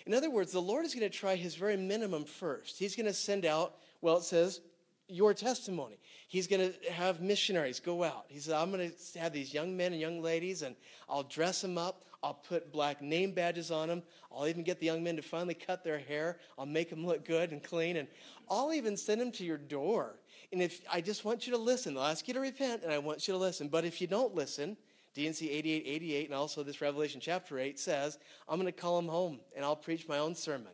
[0.06, 2.80] In other words, the Lord is going to try his very minimum first.
[2.80, 4.60] He's going to send out, well, it says,
[5.08, 5.98] your testimony.
[6.28, 8.26] He's going to have missionaries go out.
[8.28, 10.74] He said, I'm going to have these young men and young ladies, and
[11.08, 12.04] I'll dress them up.
[12.22, 14.02] I'll put black name badges on them.
[14.34, 16.38] I'll even get the young men to finally cut their hair.
[16.58, 18.08] I'll make them look good and clean, and
[18.48, 20.18] I'll even send them to your door.
[20.50, 22.98] And if I just want you to listen, I'll ask you to repent, and I
[22.98, 23.68] want you to listen.
[23.68, 24.76] But if you don't listen,
[25.14, 29.40] D&C 8888 and also this Revelation chapter 8 says, I'm going to call them home,
[29.54, 30.72] and I'll preach my own sermon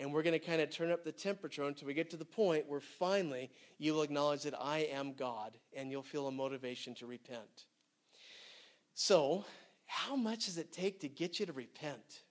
[0.00, 2.24] and we're going to kind of turn up the temperature until we get to the
[2.24, 7.06] point where finally you'll acknowledge that I am God and you'll feel a motivation to
[7.06, 7.66] repent.
[8.94, 9.44] So,
[9.86, 12.22] how much does it take to get you to repent?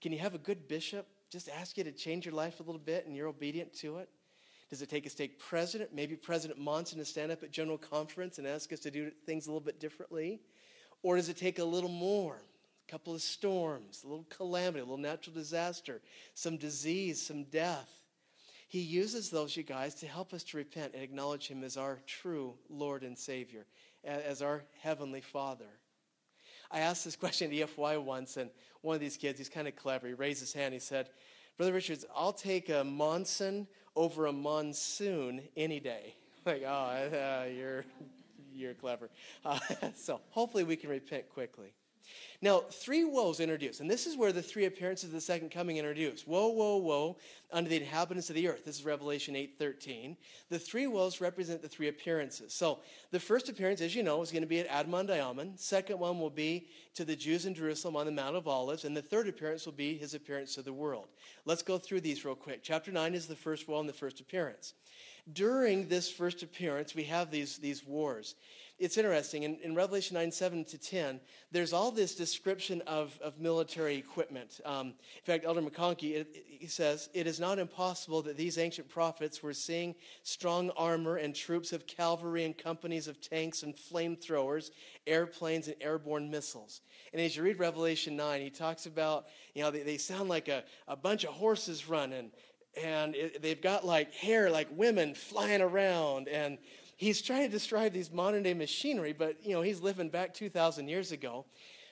[0.00, 2.80] Can you have a good bishop just ask you to change your life a little
[2.80, 4.08] bit and you're obedient to it?
[4.70, 8.38] Does it take a stake president, maybe President Monson, to stand up at General Conference
[8.38, 10.40] and ask us to do things a little bit differently?
[11.02, 12.40] Or does it take a little more?
[12.86, 16.00] A couple of storms, a little calamity, a little natural disaster,
[16.34, 17.90] some disease, some death.
[18.68, 22.00] He uses those, you guys, to help us to repent and acknowledge Him as our
[22.06, 23.66] true Lord and Savior,
[24.04, 25.68] as our Heavenly Father.
[26.70, 28.50] I asked this question at EFY once, and
[28.82, 30.74] one of these kids, he's kind of clever, he raised his hand.
[30.74, 31.08] He said,
[31.56, 36.14] Brother Richards, I'll take a Monson over a monsoon any day.
[36.46, 37.84] Like, oh, uh, you're,
[38.54, 39.10] you're clever.
[39.44, 39.58] Uh,
[39.96, 41.74] so hopefully we can repent quickly.
[42.42, 45.78] Now, three woes introduced, and this is where the three appearances of the second coming
[45.78, 46.28] introduced.
[46.28, 47.16] Woe, woe, woe
[47.50, 48.64] unto the inhabitants of the earth.
[48.64, 50.16] This is Revelation 8:13.
[50.50, 52.52] The three woes represent the three appearances.
[52.52, 55.56] So, the first appearance, as you know, is going to be at Adam-ondi-Ahman.
[55.56, 58.96] Second one will be to the Jews in Jerusalem on the Mount of Olives, and
[58.96, 61.08] the third appearance will be his appearance to the world.
[61.44, 62.60] Let's go through these real quick.
[62.62, 64.74] Chapter 9 is the first woe and the first appearance.
[65.32, 68.36] during this first appearance, we have these, these wars
[68.78, 69.44] it's interesting.
[69.44, 74.60] In, in, Revelation 9 7 to 10, there's all this description of, of military equipment.
[74.66, 78.58] Um, in fact, Elder McConkie, it, it, he says, It is not impossible that these
[78.58, 83.74] ancient prophets were seeing strong armor and troops of cavalry and companies of tanks and
[83.74, 84.70] flamethrowers,
[85.06, 86.82] airplanes, and airborne missiles.
[87.12, 90.48] And as you read Revelation 9, he talks about, you know, they, they sound like
[90.48, 92.30] a, a bunch of horses running,
[92.82, 96.58] and it, they've got like hair like women flying around, and
[96.96, 100.88] he's trying to describe these modern day machinery, but you know, he's living back 2,000
[100.88, 101.44] years ago.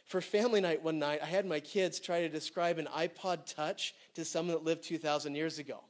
[0.07, 3.95] For family night one night, I had my kids try to describe an iPod Touch
[4.15, 5.81] to someone that lived 2,000 years ago.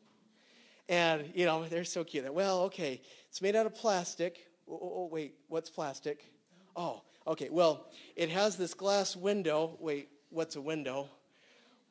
[0.88, 2.32] And, you know, they're so cute.
[2.32, 4.46] Well, okay, it's made out of plastic.
[4.68, 6.30] Oh, oh, oh, wait, what's plastic?
[6.76, 9.76] Oh, okay, well, it has this glass window.
[9.80, 11.08] Wait, what's a window?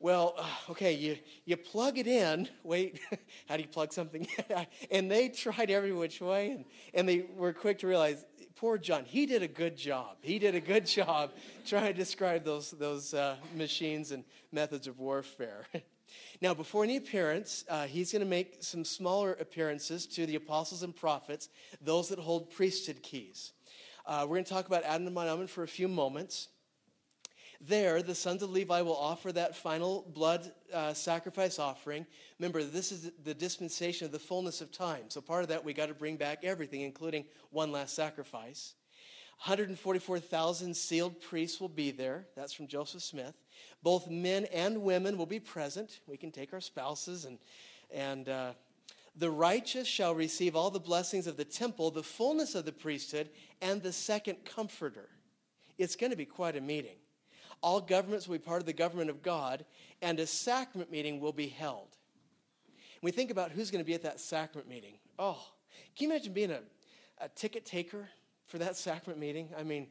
[0.04, 2.46] Well, uh, okay, you, you plug it in.
[2.62, 3.00] Wait,
[3.48, 4.28] how do you plug something?
[4.90, 8.22] and they tried every which way, and, and they were quick to realize,
[8.54, 10.18] poor John, he did a good job.
[10.20, 11.30] He did a good job
[11.64, 15.64] trying to describe those, those uh, machines and methods of warfare.
[16.42, 20.82] now, before any appearance, uh, he's going to make some smaller appearances to the apostles
[20.82, 21.48] and prophets,
[21.80, 23.54] those that hold priesthood keys.
[24.04, 26.48] Uh, we're going to talk about Adam-ondi-Ahman for a few moments.
[27.66, 32.04] There, the sons of Levi will offer that final blood uh, sacrifice offering.
[32.38, 35.04] Remember, this is the dispensation of the fullness of time.
[35.08, 38.74] So, part of that, we got to bring back everything, including one last sacrifice.
[39.44, 42.26] 144,000 sealed priests will be there.
[42.36, 43.34] That's from Joseph Smith.
[43.82, 46.00] Both men and women will be present.
[46.06, 47.38] We can take our spouses and,
[47.92, 48.52] and uh,
[49.16, 53.30] the righteous shall receive all the blessings of the temple, the fullness of the priesthood,
[53.60, 55.08] and the second comforter.
[55.78, 56.96] It's going to be quite a meeting
[57.64, 59.64] all governments will be part of the government of God,
[60.02, 61.96] and a sacrament meeting will be held.
[63.00, 64.98] we think about who's going to be at that sacrament meeting.
[65.18, 65.42] Oh,
[65.96, 66.60] can you imagine being a,
[67.22, 68.06] a ticket taker
[68.46, 69.48] for that sacrament meeting?
[69.58, 69.86] I mean,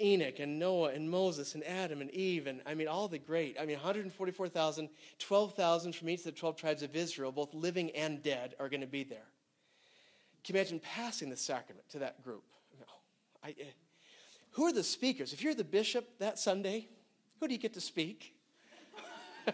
[0.00, 3.56] Enoch and Noah and Moses and Adam and Eve and I mean all the great.
[3.60, 8.22] I mean 144,000, 12,000 from each of the 12 tribes of Israel, both living and
[8.22, 9.26] dead, are going to be there.
[10.44, 12.44] Can you imagine passing the sacrament to that group?
[12.78, 12.86] No.
[13.42, 13.64] I, eh.
[14.52, 15.32] who are the speakers?
[15.32, 16.88] If you're the bishop that Sunday,
[17.40, 18.34] who do you get to speak?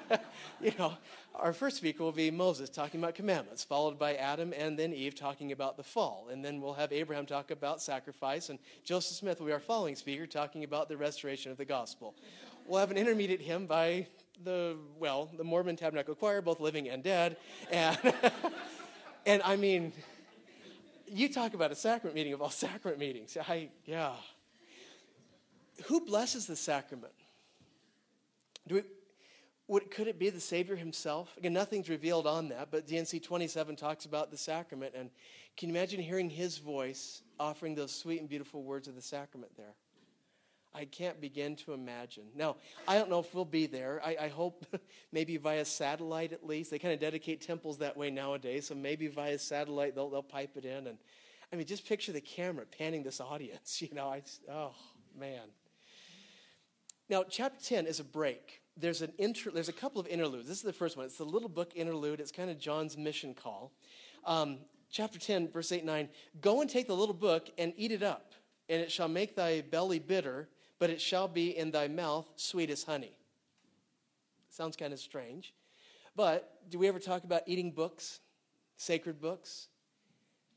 [0.61, 0.95] you know,
[1.35, 5.15] our first speaker will be Moses talking about commandments, followed by Adam and then Eve
[5.15, 6.29] talking about the fall.
[6.31, 9.97] And then we'll have Abraham talk about sacrifice, and Joseph Smith will be our following
[9.97, 12.15] speaker talking about the restoration of the gospel.
[12.67, 14.07] We'll have an intermediate hymn by
[14.45, 17.37] the, well, the Mormon Tabernacle Choir, both living and dead.
[17.71, 17.99] And,
[19.27, 19.93] and I mean,
[21.07, 23.37] you talk about a sacrament meeting of all sacrament meetings.
[23.49, 24.13] I, yeah.
[25.87, 27.13] Who blesses the sacrament?
[28.67, 28.83] Do we,
[29.69, 31.35] would, could it be the Savior himself?
[31.39, 34.95] Again, nothing's revealed on that, but D&C 27 talks about the sacrament.
[34.97, 35.11] And
[35.57, 39.53] can you imagine hearing his voice offering those sweet and beautiful words of the sacrament
[39.57, 39.75] there?
[40.75, 42.25] I can't begin to imagine.
[42.35, 42.57] Now,
[42.89, 44.01] I don't know if we'll be there.
[44.05, 44.65] I, I hope
[45.13, 46.71] maybe via satellite at least.
[46.71, 50.57] They kind of dedicate temples that way nowadays, so maybe via satellite they'll, they'll pipe
[50.57, 50.87] it in.
[50.87, 50.99] And
[51.53, 53.83] I mean, just picture the camera panning this audience.
[53.93, 54.75] You know, I, oh,
[55.19, 55.43] man.
[57.09, 58.63] Now, chapter 10 is a break.
[58.77, 60.49] There's, an inter, there's a couple of interludes.
[60.49, 61.05] This is the first one.
[61.05, 62.21] It's the little book interlude.
[62.21, 63.73] It's kind of John's mission call.
[64.25, 64.59] Um,
[64.91, 66.09] chapter 10, verse 8 9
[66.41, 68.33] Go and take the little book and eat it up,
[68.69, 72.71] and it shall make thy belly bitter, but it shall be in thy mouth sweet
[72.71, 73.15] as honey.
[74.49, 75.55] Sounds kind of strange.
[76.15, 78.21] But do we ever talk about eating books,
[78.77, 79.69] sacred books?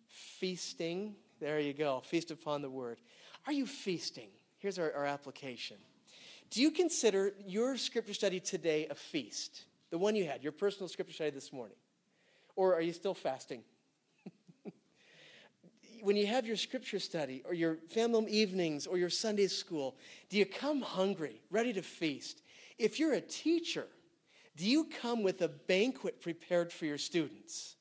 [0.07, 1.15] Feasting.
[1.39, 2.01] There you go.
[2.05, 2.99] Feast upon the word.
[3.47, 4.29] Are you feasting?
[4.57, 5.77] Here's our, our application.
[6.49, 9.65] Do you consider your scripture study today a feast?
[9.89, 11.77] The one you had, your personal scripture study this morning?
[12.55, 13.63] Or are you still fasting?
[16.01, 19.95] when you have your scripture study or your family evenings or your Sunday school,
[20.29, 22.41] do you come hungry, ready to feast?
[22.77, 23.87] If you're a teacher,
[24.55, 27.74] do you come with a banquet prepared for your students?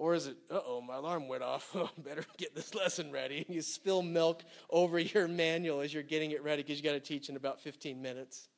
[0.00, 1.76] Or is it, uh oh, my alarm went off.
[1.98, 3.44] better get this lesson ready.
[3.46, 6.92] And you spill milk over your manual as you're getting it ready because you got
[6.92, 8.48] to teach in about 15 minutes.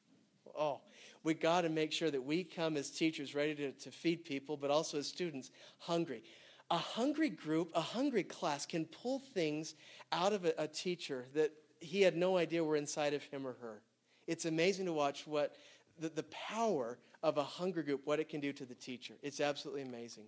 [0.57, 0.83] Oh,
[1.25, 4.57] we got to make sure that we come as teachers ready to, to feed people,
[4.57, 6.23] but also as students hungry.
[6.71, 9.75] A hungry group, a hungry class can pull things
[10.13, 11.51] out of a, a teacher that
[11.81, 13.83] he had no idea were inside of him or her.
[14.29, 15.57] It's amazing to watch what
[15.99, 19.15] the, the power of a hungry group, what it can do to the teacher.
[19.23, 20.27] It's absolutely amazing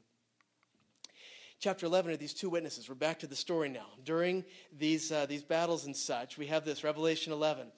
[1.58, 2.88] chapter 11 are these two witnesses.
[2.88, 3.86] We're back to the story now.
[4.04, 4.44] During
[4.76, 7.68] these, uh, these battles and such, we have this Revelation 11.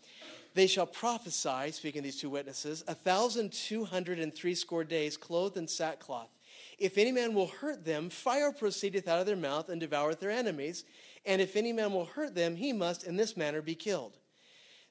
[0.55, 5.19] They shall prophesy, speaking these two witnesses, a thousand two hundred and three score days,
[5.19, 6.31] clothed in sackcloth,
[6.79, 10.31] If any man will hurt them, fire proceedeth out of their mouth and devoureth their
[10.31, 10.85] enemies.
[11.27, 14.17] And if any man will hurt them, he must in this manner be killed.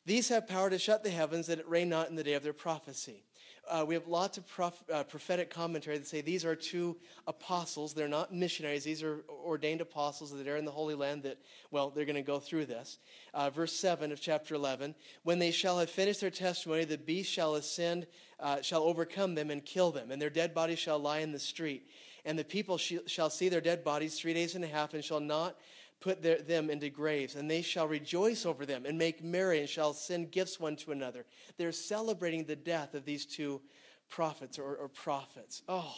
[0.05, 2.43] These have power to shut the heavens that it rain not in the day of
[2.43, 3.23] their prophecy.
[3.69, 6.95] Uh, we have lots of prof, uh, prophetic commentary that say these are two
[7.27, 7.93] apostles.
[7.93, 8.83] They're not missionaries.
[8.83, 11.37] These are ordained apostles that are in the Holy Land that,
[11.71, 12.99] well, they're going to go through this.
[13.33, 17.31] Uh, verse 7 of chapter 11 When they shall have finished their testimony, the beast
[17.31, 18.07] shall ascend,
[18.39, 21.39] uh, shall overcome them and kill them, and their dead bodies shall lie in the
[21.39, 21.89] street.
[22.23, 25.03] And the people sh- shall see their dead bodies three days and a half, and
[25.03, 25.57] shall not
[25.99, 29.69] put their, them into graves, and they shall rejoice over them and make merry and
[29.69, 31.25] shall send gifts one to another.
[31.57, 33.61] They're celebrating the death of these two
[34.09, 35.63] prophets or, or prophets.
[35.67, 35.95] Oh,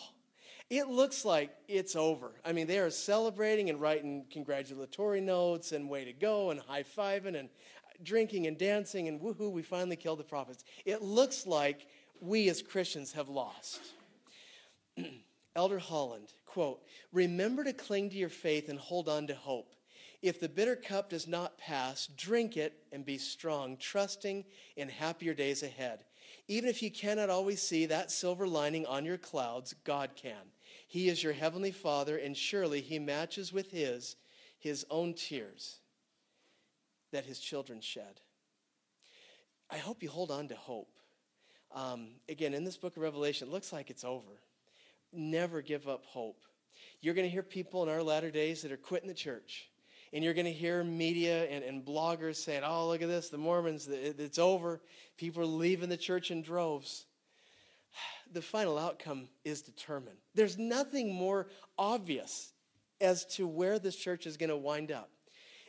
[0.69, 2.31] it looks like it's over.
[2.43, 6.83] I mean, they are celebrating and writing congratulatory notes and way to go and high
[6.83, 7.49] fiving and
[8.03, 10.63] drinking and dancing and woohoo, we finally killed the prophets.
[10.85, 11.87] It looks like
[12.19, 13.79] we as Christians have lost.
[15.55, 19.73] Elder Holland, quote, remember to cling to your faith and hold on to hope.
[20.21, 24.45] If the bitter cup does not pass, drink it and be strong, trusting
[24.75, 26.05] in happier days ahead.
[26.47, 30.51] Even if you cannot always see that silver lining on your clouds, God can.
[30.87, 34.15] He is your heavenly Father, and surely He matches with His
[34.57, 35.77] His own tears
[37.11, 38.21] that His children shed.
[39.69, 40.97] I hope you hold on to hope.
[41.75, 44.41] Um, again, in this book of Revelation, it looks like it's over.
[45.13, 46.41] Never give up hope.
[47.01, 49.66] You're going to hear people in our latter days that are quitting the church
[50.13, 53.37] and you're going to hear media and, and bloggers saying, oh, look at this, the
[53.37, 54.81] Mormons, it's over.
[55.17, 57.05] People are leaving the church in droves.
[58.33, 60.17] The final outcome is determined.
[60.35, 61.47] There's nothing more
[61.77, 62.51] obvious
[62.99, 65.09] as to where this church is going to wind up.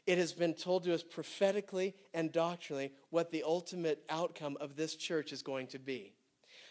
[0.08, 4.96] It has been told to us prophetically and doctrinally what the ultimate outcome of this
[4.96, 6.14] church is going to be.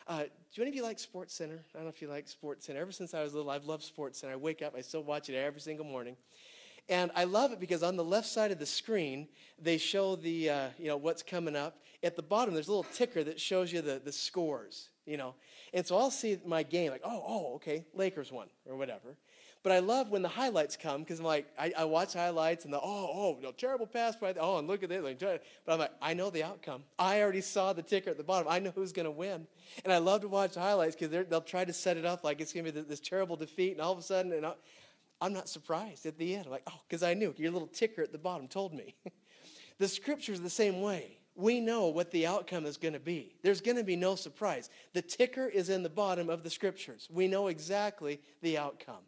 [0.07, 0.24] Uh,
[0.55, 1.63] do any of you like Sports Center?
[1.74, 2.80] I don't know if you like Sports Center.
[2.80, 4.34] Ever since I was little, I've loved Sports Center.
[4.34, 6.18] I wake up, I still watch it every single morning.
[6.89, 9.27] And I love it because on the left side of the screen,
[9.59, 11.77] they show the, uh, you know, what's coming up.
[12.03, 15.33] At the bottom, there's a little ticker that shows you the, the scores, you know.
[15.73, 19.17] And so I'll see my game, like, oh, oh, okay, Lakers won, or whatever.
[19.63, 22.73] But I love when the highlights come because I'm like, I, I, watch highlights and
[22.73, 25.19] the, oh, oh, no, terrible pass by, the, oh, and look at this.
[25.65, 26.83] But I'm like, I know the outcome.
[26.97, 28.47] I already saw the ticker at the bottom.
[28.49, 29.45] I know who's going to win.
[29.83, 32.39] And I love to watch the highlights because they'll try to set it up like
[32.39, 33.73] it's going to be this, this terrible defeat.
[33.73, 34.53] And all of a sudden, and I,
[35.20, 36.45] I'm not surprised at the end.
[36.45, 37.34] I'm like, oh, because I knew.
[37.38, 38.95] Your little ticker at the bottom told me.
[39.80, 41.18] the scripture's the same way.
[41.36, 43.36] We know what the outcome is going to be.
[43.43, 44.70] There's going to be no surprise.
[44.93, 47.07] The ticker is in the bottom of the scriptures.
[47.11, 49.03] We know exactly the outcome.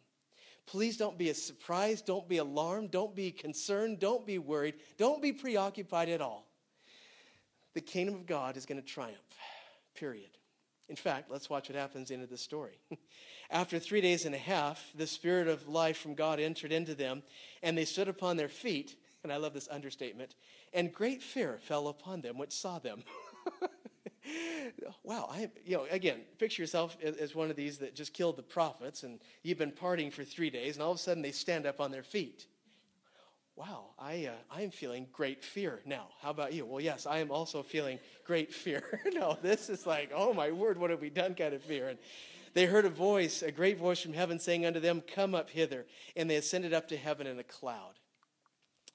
[0.66, 2.06] Please don't be surprised.
[2.06, 2.92] Don't be alarmed.
[2.92, 3.98] Don't be concerned.
[3.98, 4.74] Don't be worried.
[4.96, 6.46] Don't be preoccupied at all.
[7.74, 9.18] The kingdom of God is going to triumph,
[9.94, 10.30] period.
[10.88, 12.78] In fact, let's watch what happens into this story.
[13.50, 17.22] After three days and a half, the Spirit of life from God entered into them,
[17.62, 18.96] and they stood upon their feet.
[19.22, 20.34] And I love this understatement.
[20.72, 23.02] And great fear fell upon them which saw them.
[25.02, 28.42] wow, I, you know, again, picture yourself as one of these that just killed the
[28.42, 31.66] prophets, and you've been partying for three days, and all of a sudden they stand
[31.66, 32.46] up on their feet.
[33.56, 36.06] Wow, I, uh, I am feeling great fear now.
[36.22, 36.64] How about you?
[36.64, 39.00] Well, yes, I am also feeling great fear.
[39.12, 41.88] no, this is like, oh my word, what have we done kind of fear.
[41.88, 41.98] And
[42.54, 45.86] they heard a voice, a great voice from heaven saying unto them, Come up hither.
[46.16, 47.94] And they ascended up to heaven in a cloud.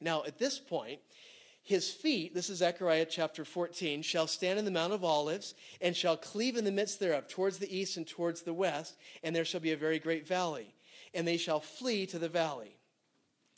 [0.02, 1.00] Now, at this point,
[1.64, 5.96] his feet, this is Zechariah chapter 14, shall stand in the Mount of Olives and
[5.96, 9.46] shall cleave in the midst thereof, towards the east and towards the west, and there
[9.46, 10.76] shall be a very great valley.
[11.14, 12.78] And they shall flee to the valley.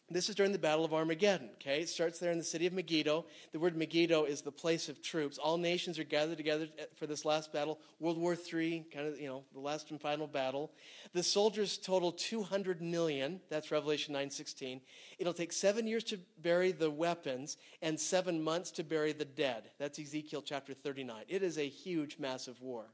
[0.10, 1.50] This is during the Battle of Armageddon.
[1.56, 3.26] Okay, it starts there in the city of Megiddo.
[3.52, 5.38] The word Megiddo is the place of troops.
[5.38, 7.78] All nations are gathered together uh, for this last battle.
[8.00, 10.72] World War III, kind of you know the last and final battle.
[11.12, 13.42] The soldiers total 200 million.
[13.50, 14.80] That's Revelation 9:16.
[15.20, 19.72] It'll take seven years to bury the weapons and seven months to bury the dead.
[19.78, 21.26] That's Ezekiel chapter 39.
[21.28, 22.94] It is a huge, massive war.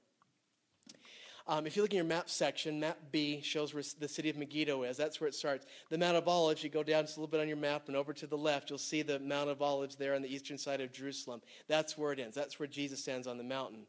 [1.46, 4.38] Um, if you look in your map section, map B shows where the city of
[4.38, 4.96] Megiddo is.
[4.96, 5.66] That's where it starts.
[5.90, 7.98] The Mount of Olives, you go down just a little bit on your map and
[7.98, 10.80] over to the left, you'll see the Mount of Olives there on the eastern side
[10.80, 11.42] of Jerusalem.
[11.68, 12.36] That's where it ends.
[12.36, 13.86] That's where Jesus stands on the mountain.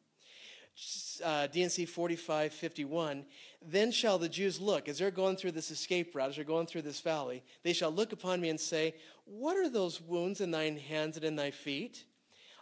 [1.23, 3.25] Uh, D&C 4551,
[3.65, 6.67] then shall the Jews look, as they're going through this escape route, as they're going
[6.67, 10.51] through this valley, they shall look upon me and say, What are those wounds in
[10.51, 12.05] thine hands and in thy feet?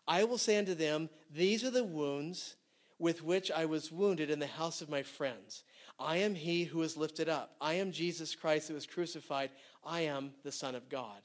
[0.06, 2.56] I will say unto them, These are the wounds
[3.02, 5.64] with which I was wounded in the house of my friends.
[5.98, 7.56] I am he who was lifted up.
[7.60, 9.50] I am Jesus Christ who was crucified.
[9.84, 11.20] I am the Son of God.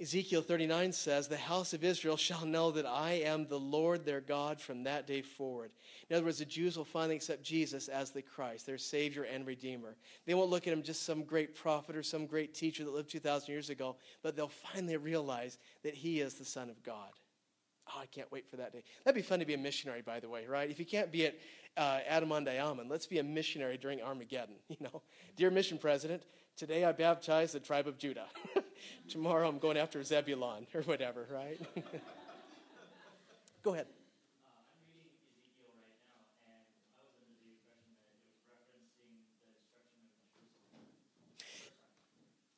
[0.00, 4.20] Ezekiel 39 says, The house of Israel shall know that I am the Lord their
[4.20, 5.70] God from that day forward.
[6.10, 9.46] In other words, the Jews will finally accept Jesus as the Christ, their Savior and
[9.46, 9.94] Redeemer.
[10.26, 13.10] They won't look at him just some great prophet or some great teacher that lived
[13.10, 13.94] 2,000 years ago,
[14.24, 17.10] but they'll finally realize that he is the Son of God.
[17.88, 18.82] Oh, I can't wait for that day.
[19.04, 20.68] That'd be fun to be a missionary, by the way, right?
[20.70, 21.38] If you can't be at
[21.76, 24.56] uh, Adam-ondi-Ahman, let's be a missionary during Armageddon.
[24.68, 25.02] You know,
[25.36, 26.22] dear mission president,
[26.56, 28.26] today I baptize the tribe of Judah.
[29.08, 31.58] Tomorrow I'm going after Zebulon or whatever, right?
[33.62, 33.86] Go ahead.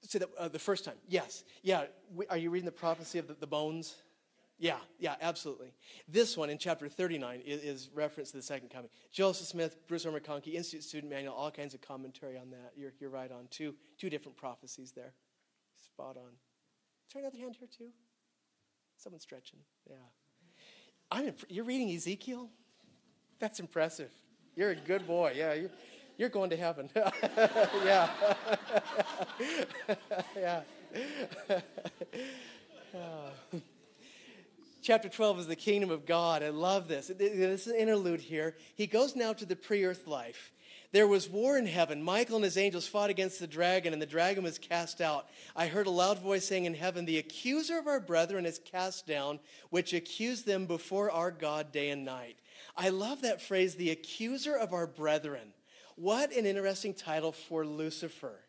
[0.02, 0.96] Say that uh, the first time.
[1.08, 1.44] Yes.
[1.62, 1.84] Yeah.
[2.12, 3.94] We, are you reading the prophecy of the, the bones?
[4.60, 5.72] Yeah, yeah, absolutely.
[6.06, 8.90] This one in chapter 39 is, is reference to the second coming.
[9.10, 10.12] Joseph Smith, Bruce R.
[10.12, 12.72] McConkie, Institute Student Manual, all kinds of commentary on that.
[12.76, 13.48] You're, you're right on.
[13.50, 15.14] Two, two different prophecies there.
[15.82, 16.32] Spot on.
[17.08, 17.88] Is there another hand here too?
[18.98, 19.60] Someone stretching.
[19.88, 19.96] Yeah.
[21.10, 22.50] I'm imp- you're reading Ezekiel?
[23.38, 24.12] That's impressive.
[24.56, 25.32] You're a good boy.
[25.34, 25.70] Yeah, you're,
[26.18, 26.90] you're going to heaven.
[26.94, 28.10] yeah.
[30.36, 30.60] yeah.
[32.92, 33.30] Uh,
[34.90, 36.42] chapter 12 is the kingdom of God.
[36.42, 37.12] I love this.
[37.16, 38.56] This is an interlude here.
[38.74, 40.50] He goes now to the pre earth life.
[40.90, 42.02] There was war in heaven.
[42.02, 45.28] Michael and his angels fought against the dragon, and the dragon was cast out.
[45.54, 49.06] I heard a loud voice saying in heaven, The accuser of our brethren is cast
[49.06, 49.38] down,
[49.68, 52.40] which accused them before our God day and night.
[52.76, 55.52] I love that phrase, the accuser of our brethren.
[55.94, 58.40] What an interesting title for Lucifer.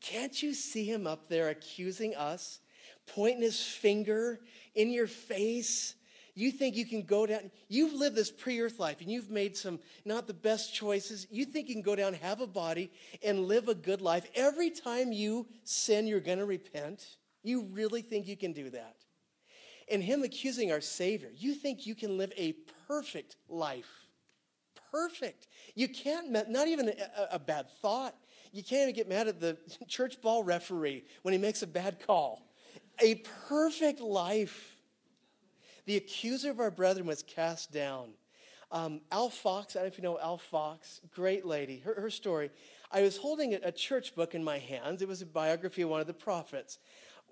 [0.00, 2.60] Can't you see him up there accusing us,
[3.06, 4.40] pointing his finger
[4.74, 5.94] in your face?
[6.34, 9.56] You think you can go down, you've lived this pre earth life and you've made
[9.56, 11.26] some not the best choices.
[11.30, 12.90] You think you can go down, have a body,
[13.22, 14.26] and live a good life.
[14.34, 17.06] Every time you sin, you're going to repent.
[17.42, 18.96] You really think you can do that?
[19.90, 22.54] And him accusing our Savior, you think you can live a
[22.88, 24.04] perfect life
[24.94, 25.48] perfect.
[25.74, 28.14] You can't, not even a, a bad thought.
[28.52, 31.98] You can't even get mad at the church ball referee when he makes a bad
[32.06, 32.46] call.
[33.00, 33.16] A
[33.48, 34.76] perfect life.
[35.86, 38.10] The accuser of our brethren was cast down.
[38.72, 41.78] Um, Al Fox, I don't know if you know Al Fox, great lady.
[41.78, 42.50] Her, her story.
[42.90, 45.02] I was holding a, a church book in my hands.
[45.02, 46.78] It was a biography of one of the prophets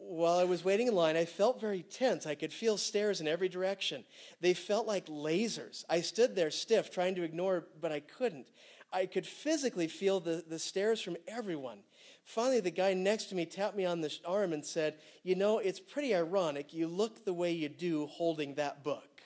[0.09, 2.27] while I was waiting in line, I felt very tense.
[2.27, 4.05] I could feel stares in every direction.
[4.41, 5.85] They felt like lasers.
[5.89, 8.49] I stood there stiff, trying to ignore, but I couldn't.
[8.93, 11.79] I could physically feel the, the stares from everyone.
[12.25, 15.59] Finally, the guy next to me tapped me on the arm and said, You know,
[15.59, 16.73] it's pretty ironic.
[16.73, 19.23] You look the way you do holding that book.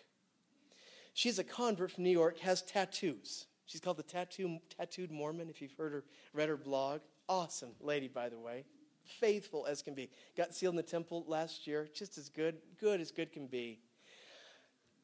[1.15, 3.47] She's a convert from New York, has tattoos.
[3.65, 7.01] She's called the Tattoo, Tattooed Mormon, if you've heard her, read her blog.
[7.29, 8.65] Awesome lady, by the way
[9.07, 10.11] faithful as can be.
[10.37, 13.81] Got sealed in the temple last year, just as good, good as good can be.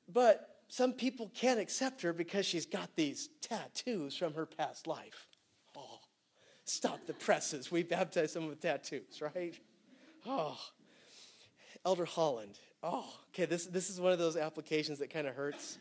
[0.08, 5.26] But some people can't accept her because she's got these tattoos from her past life.
[6.64, 7.70] Stop the presses.
[7.70, 9.58] We baptize someone with tattoos, right?
[10.26, 10.58] Oh,
[11.84, 12.58] Elder Holland.
[12.82, 15.78] Oh, okay, this, this is one of those applications that kind of hurts.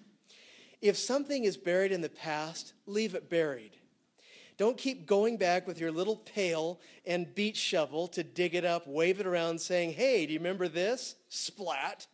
[0.81, 3.77] If something is buried in the past, leave it buried.
[4.57, 8.85] Don't keep going back with your little pail and beach shovel to dig it up,
[8.85, 11.15] wave it around, saying, Hey, do you remember this?
[11.29, 12.05] Splat.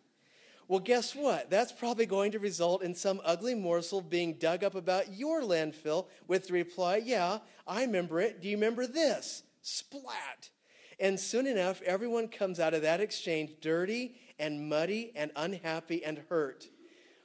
[0.68, 1.50] Well, guess what?
[1.50, 6.08] That's probably going to result in some ugly morsel being dug up about your landfill
[6.28, 8.42] with the reply, Yeah, I remember it.
[8.42, 9.44] Do you remember this?
[9.62, 10.50] Splat.
[11.00, 16.20] And soon enough, everyone comes out of that exchange dirty and muddy and unhappy and
[16.30, 16.68] hurt.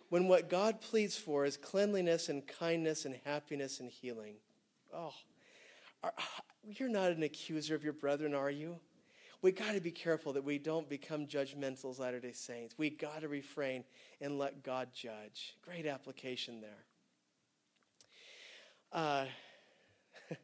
[0.08, 4.34] When what God pleads for is cleanliness and kindness and happiness and healing.
[4.94, 5.14] Oh,
[6.04, 6.12] are,
[6.64, 8.78] you're not an accuser of your brethren, are you?
[9.42, 12.76] We got to be careful that we don't become judgmental as Latter day Saints.
[12.78, 13.82] We got to refrain
[14.20, 15.56] and let God judge.
[15.64, 16.84] Great application there.
[18.92, 19.24] Uh,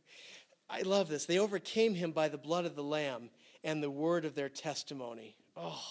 [0.68, 1.26] I love this.
[1.26, 3.30] They overcame him by the blood of the Lamb
[3.62, 5.36] and the word of their testimony.
[5.56, 5.84] Oh.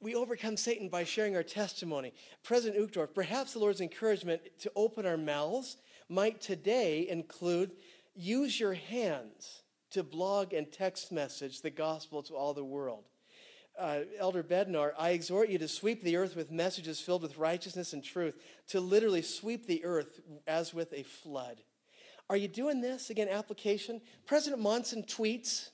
[0.00, 2.14] We overcome Satan by sharing our testimony.
[2.42, 5.76] President Uchtdorf, perhaps the Lord's encouragement to open our mouths
[6.08, 7.72] might today include
[8.14, 13.04] use your hands to blog and text message the gospel to all the world.
[13.78, 17.92] Uh, Elder Bednar, I exhort you to sweep the earth with messages filled with righteousness
[17.92, 18.34] and truth,
[18.68, 21.60] to literally sweep the earth as with a flood.
[22.30, 23.10] Are you doing this?
[23.10, 24.00] Again, application.
[24.24, 25.70] President Monson tweets.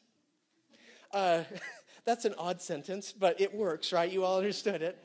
[1.12, 1.44] Uh,
[2.04, 4.10] that's an odd sentence, but it works, right?
[4.10, 5.02] You all understood it.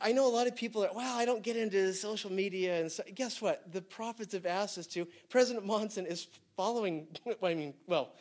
[0.00, 2.80] I know a lot of people are, well, I don't get into social media.
[2.80, 3.72] And so, guess what?
[3.72, 5.06] The prophets have asked us to.
[5.28, 6.26] President Monson is
[6.56, 7.06] following,
[7.42, 8.12] I mean, well,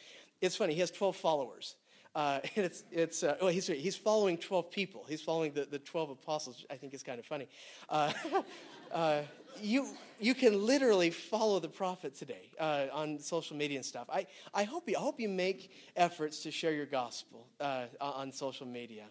[0.42, 0.74] it's funny.
[0.74, 1.76] He has 12 followers.
[2.14, 5.06] Uh, and it's, it's uh, well, he's, he's following 12 people.
[5.08, 7.48] He's following the, the 12 apostles, I think is kind of funny.
[7.90, 8.12] Uh,
[8.92, 9.22] uh,
[9.62, 9.88] you,
[10.20, 14.08] you can literally follow the prophet today uh, on social media and stuff.
[14.10, 18.32] I, I, hope you, I hope you make efforts to share your gospel uh, on
[18.32, 19.06] social media.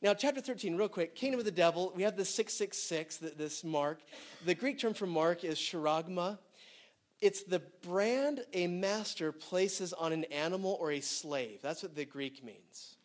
[0.00, 4.00] Now, chapter 13, real quick Kingdom of the Devil, we have the 666, this mark.
[4.44, 6.38] The Greek term for mark is charagma.
[7.20, 11.60] It's the brand a master places on an animal or a slave.
[11.62, 12.96] That's what the Greek means.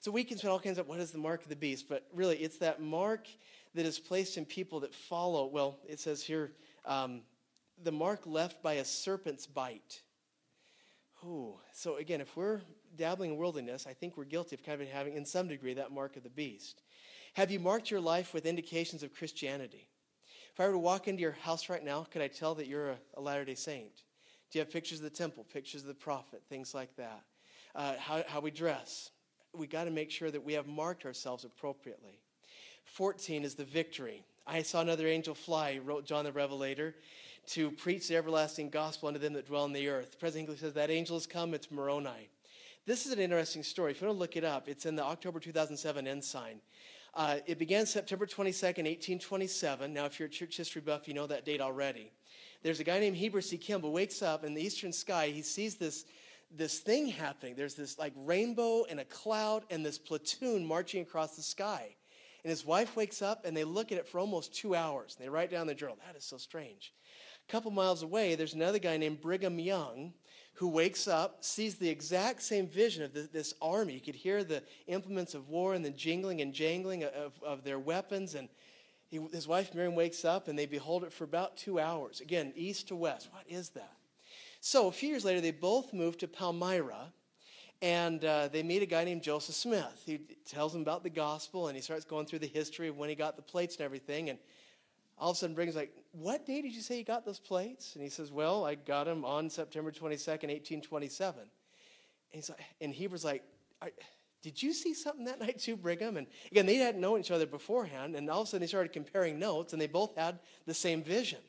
[0.00, 2.06] So we can spend all kinds of what is the mark of the beast, but
[2.14, 3.26] really it's that mark
[3.74, 5.46] that is placed in people that follow.
[5.46, 6.52] Well, it says here,
[6.84, 7.22] um,
[7.82, 10.00] the mark left by a serpent's bite.
[11.24, 11.58] Ooh.
[11.72, 12.60] So again, if we're
[12.96, 15.92] dabbling in worldliness, I think we're guilty of kind of having, in some degree, that
[15.92, 16.82] mark of the beast.
[17.34, 19.88] Have you marked your life with indications of Christianity?
[20.56, 22.92] If I were to walk into your house right now, could I tell that you're
[22.92, 23.92] a, a Latter day Saint?
[24.50, 27.20] Do you have pictures of the temple, pictures of the prophet, things like that?
[27.74, 29.10] Uh, how, how we dress.
[29.52, 32.20] We got to make sure that we have marked ourselves appropriately.
[32.86, 34.24] 14 is the victory.
[34.46, 36.94] I saw another angel fly, wrote John the Revelator,
[37.48, 40.18] to preach the everlasting gospel unto them that dwell on the earth.
[40.18, 42.30] President English says that angel has come, it's Moroni.
[42.86, 43.90] This is an interesting story.
[43.90, 46.62] If you want to look it up, it's in the October 2007 Ensign.
[47.16, 49.94] Uh, it began September 22nd, 1827.
[49.94, 52.12] Now, if you're a church history buff, you know that date already.
[52.62, 53.56] There's a guy named Heber C.
[53.56, 55.28] Kimball wakes up in the eastern sky.
[55.28, 56.04] He sees this,
[56.54, 57.54] this thing happening.
[57.56, 61.96] There's this like rainbow and a cloud and this platoon marching across the sky.
[62.44, 65.16] And his wife wakes up and they look at it for almost two hours.
[65.16, 65.96] And they write down the journal.
[66.06, 66.92] That is so strange.
[67.48, 70.12] A couple miles away, there's another guy named Brigham Young
[70.56, 73.92] who wakes up, sees the exact same vision of the, this army.
[73.92, 77.78] You could hear the implements of war and the jingling and jangling of, of their
[77.78, 78.34] weapons.
[78.34, 78.48] And
[79.08, 82.20] he, his wife Miriam wakes up and they behold it for about two hours.
[82.20, 83.28] Again, east to west.
[83.32, 83.92] What is that?
[84.60, 87.12] So a few years later, they both move to Palmyra
[87.82, 90.02] and uh, they meet a guy named Joseph Smith.
[90.06, 93.10] He tells them about the gospel and he starts going through the history of when
[93.10, 94.30] he got the plates and everything.
[94.30, 94.38] And
[95.18, 97.94] all of a sudden Brigham's like, What day did you say you got those plates?
[97.94, 101.40] And he says, Well, I got them on September 22nd, 1827.
[101.40, 101.48] And,
[102.30, 103.42] he's like, and Heber's like,
[104.42, 106.16] Did you see something that night too, Brigham?
[106.16, 108.14] And again, they hadn't known each other beforehand.
[108.14, 111.02] And all of a sudden they started comparing notes, and they both had the same
[111.02, 111.40] vision.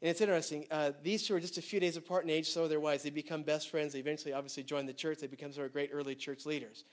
[0.00, 0.64] And it's interesting.
[0.70, 3.02] Uh, these two are just a few days apart in age, so wives.
[3.02, 3.92] They become best friends.
[3.92, 5.18] They eventually, obviously, join the church.
[5.18, 6.84] They become sort of great early church leaders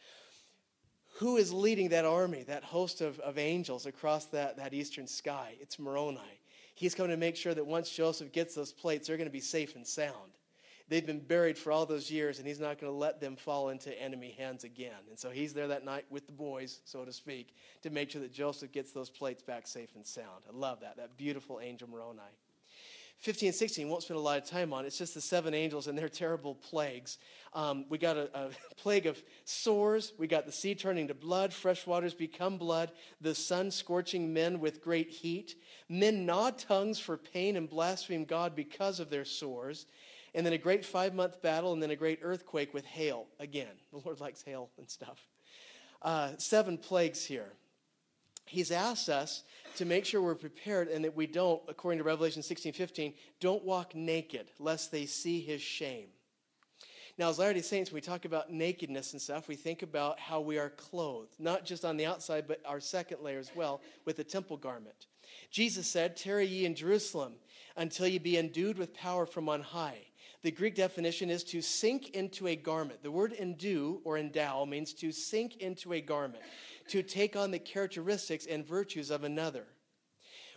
[1.15, 5.55] who is leading that army, that host of, of angels across that, that eastern sky?
[5.61, 6.19] It's Moroni.
[6.75, 9.39] He's coming to make sure that once Joseph gets those plates, they're going to be
[9.39, 10.33] safe and sound.
[10.87, 13.69] They've been buried for all those years, and he's not going to let them fall
[13.69, 14.91] into enemy hands again.
[15.09, 18.21] And so he's there that night with the boys, so to speak, to make sure
[18.21, 20.43] that Joseph gets those plates back safe and sound.
[20.47, 22.19] I love that, that beautiful angel Moroni.
[23.19, 24.85] 15 and 16, won't spend a lot of time on.
[24.85, 27.17] It's just the seven angels and their terrible plagues.
[27.53, 30.13] Um, we got a, a, plague of sores.
[30.19, 31.53] We got the sea turning to blood.
[31.53, 32.91] Fresh waters become blood.
[33.21, 35.55] The sun scorching men with great heat.
[35.89, 39.85] Men gnaw tongues for pain and blaspheme God because of their sores.
[40.35, 43.27] And then a great five month battle, and then a great earthquake with hail.
[43.39, 45.25] Again, the Lord likes hail and stuff.
[46.01, 47.53] Uh, seven plagues here.
[48.45, 49.43] He's asked us
[49.77, 53.63] to make sure we're prepared and that we don't, according to Revelation 16 15, don't
[53.63, 56.07] walk naked lest they see his shame.
[57.17, 60.19] Now, as Latter day Saints, when we talk about nakedness and stuff, we think about
[60.19, 63.81] how we are clothed, not just on the outside, but our second layer as well,
[64.03, 65.07] with the temple garment.
[65.49, 67.35] Jesus said, Tarry ye in Jerusalem
[67.77, 69.99] until ye be endued with power from on high.
[70.43, 73.01] The Greek definition is to sink into a garment.
[73.01, 76.43] The word endue or endow means to sink into a garment
[76.89, 79.65] to take on the characteristics and virtues of another.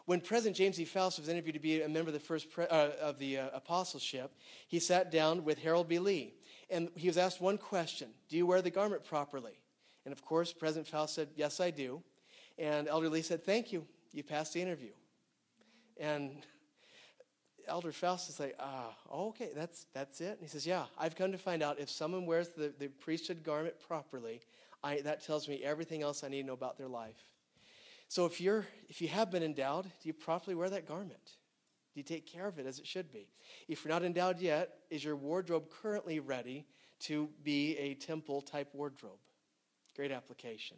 [0.06, 0.84] When President James E.
[0.84, 3.48] Faust was interviewed to be a member of the first pre- uh, of the uh,
[3.52, 4.32] apostleship,
[4.66, 5.98] he sat down with Harold B.
[5.98, 6.34] Lee,
[6.70, 9.60] and he was asked one question: "Do you wear the garment properly?"
[10.06, 12.02] And of course, President Faust said, "Yes, I do."
[12.58, 13.86] And Elder Lee said, "Thank you.
[14.12, 14.92] You passed the interview."
[15.98, 16.42] And
[17.68, 20.30] Elder Faust is like, ah, okay, that's, that's it.
[20.30, 23.42] And he says, yeah, I've come to find out if someone wears the, the priesthood
[23.44, 24.40] garment properly,
[24.82, 27.22] I, that tells me everything else I need to know about their life.
[28.08, 31.36] So if you're if you have been endowed, do you properly wear that garment?
[31.92, 33.28] Do you take care of it as it should be?
[33.66, 36.66] If you're not endowed yet, is your wardrobe currently ready
[37.00, 39.18] to be a temple type wardrobe?
[39.96, 40.76] Great application.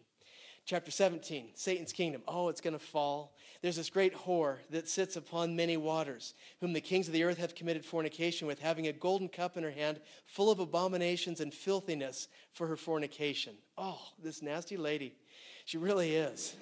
[0.71, 2.23] Chapter 17, Satan's kingdom.
[2.29, 3.35] Oh, it's going to fall.
[3.61, 7.39] There's this great whore that sits upon many waters, whom the kings of the earth
[7.39, 11.53] have committed fornication with, having a golden cup in her hand, full of abominations and
[11.53, 13.55] filthiness for her fornication.
[13.77, 15.17] Oh, this nasty lady.
[15.65, 16.55] She really is.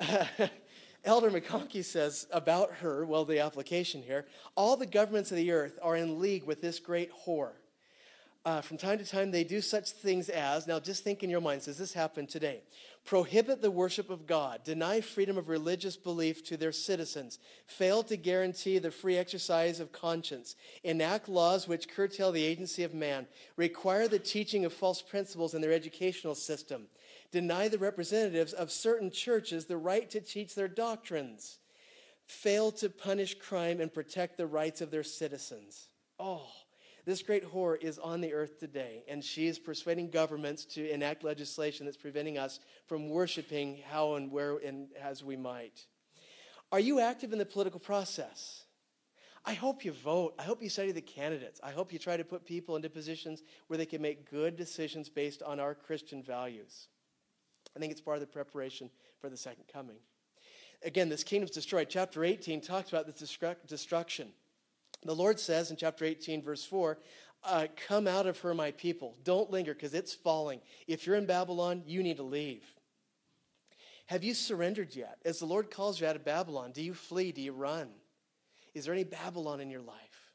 [1.04, 5.76] Elder McConkie says about her, well, the application here, all the governments of the earth
[5.82, 7.54] are in league with this great whore.
[8.44, 11.40] Uh, from time to time, they do such things as, now just think in your
[11.40, 12.62] minds, does this happen today?
[13.04, 18.16] Prohibit the worship of God, deny freedom of religious belief to their citizens, fail to
[18.16, 23.26] guarantee the free exercise of conscience, enact laws which curtail the agency of man,
[23.56, 26.86] require the teaching of false principles in their educational system,
[27.32, 31.58] deny the representatives of certain churches the right to teach their doctrines,
[32.26, 35.88] fail to punish crime and protect the rights of their citizens.
[36.18, 36.46] Oh,
[37.08, 41.24] this great whore is on the earth today, and she is persuading governments to enact
[41.24, 45.86] legislation that's preventing us from worshiping how and where and as we might.
[46.70, 48.64] Are you active in the political process?
[49.42, 50.34] I hope you vote.
[50.38, 51.58] I hope you study the candidates.
[51.64, 55.08] I hope you try to put people into positions where they can make good decisions
[55.08, 56.88] based on our Christian values.
[57.74, 59.96] I think it's part of the preparation for the second coming.
[60.84, 61.86] Again, this kingdom's destroyed.
[61.88, 63.34] Chapter 18 talks about this
[63.66, 64.28] destruction.
[65.04, 66.98] The Lord says in chapter 18, verse 4,
[67.44, 69.16] uh, Come out of her, my people.
[69.24, 70.60] Don't linger because it's falling.
[70.86, 72.64] If you're in Babylon, you need to leave.
[74.06, 75.18] Have you surrendered yet?
[75.24, 77.30] As the Lord calls you out of Babylon, do you flee?
[77.30, 77.88] Do you run?
[78.74, 80.32] Is there any Babylon in your life?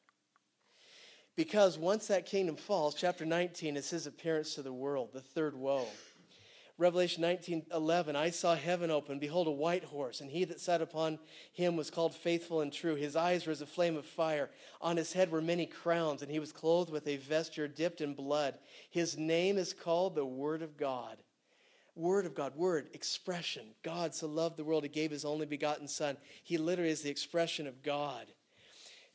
[1.35, 5.55] Because once that kingdom falls, chapter 19 is his appearance to the world, the third
[5.55, 5.87] woe.
[6.79, 9.19] Revelation 19 11, I saw heaven open.
[9.19, 11.19] Behold, a white horse, and he that sat upon
[11.51, 12.95] him was called faithful and true.
[12.95, 14.49] His eyes were as a flame of fire.
[14.81, 18.15] On his head were many crowns, and he was clothed with a vesture dipped in
[18.15, 18.55] blood.
[18.89, 21.17] His name is called the Word of God.
[21.95, 23.67] Word of God, word, expression.
[23.83, 26.17] God so loved the world, he gave his only begotten Son.
[26.43, 28.25] He literally is the expression of God.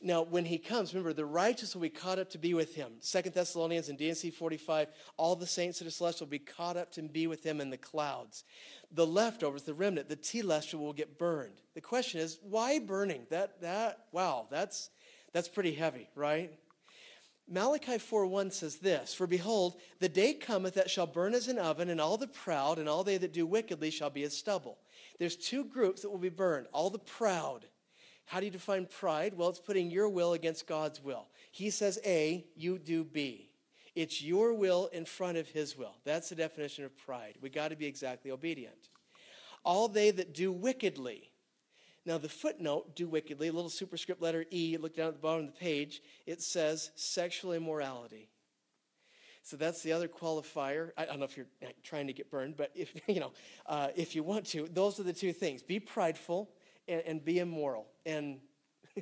[0.00, 2.92] Now, when he comes, remember, the righteous will be caught up to be with him.
[3.00, 6.92] Second Thessalonians and D&C 45, all the saints of the celestial will be caught up
[6.92, 8.44] to be with him in the clouds.
[8.92, 11.60] The leftovers, the remnant, the telestial will get burned.
[11.74, 13.26] The question is, why burning?
[13.30, 14.90] That, that, wow, that's,
[15.32, 16.52] that's pretty heavy, right?
[17.50, 21.88] Malachi 4:1 says this, For behold, the day cometh that shall burn as an oven,
[21.88, 24.78] and all the proud and all they that do wickedly shall be as stubble.
[25.18, 27.66] There's two groups that will be burned, all the proud
[28.28, 29.32] how do you define pride?
[29.34, 31.28] Well, it's putting your will against God's will.
[31.50, 33.48] He says A, you do B.
[33.94, 35.94] It's your will in front of his will.
[36.04, 37.38] That's the definition of pride.
[37.40, 38.90] We got to be exactly obedient.
[39.64, 41.30] All they that do wickedly.
[42.04, 45.46] Now, the footnote, do wickedly, a little superscript letter E, look down at the bottom
[45.46, 48.28] of the page, it says sexual immorality.
[49.42, 50.90] So that's the other qualifier.
[50.98, 51.46] I don't know if you're
[51.82, 53.32] trying to get burned, but if you know,
[53.64, 56.50] uh, if you want to, those are the two things: be prideful
[56.88, 58.40] and, and be immoral and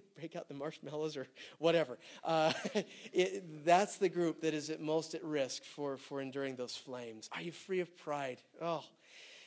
[0.19, 1.27] break out the marshmallows or
[1.59, 1.99] whatever.
[2.25, 2.53] Uh,
[3.13, 7.29] it, that's the group that is at most at risk for, for enduring those flames.
[7.33, 8.39] Are you free of pride?
[8.61, 8.85] Oh,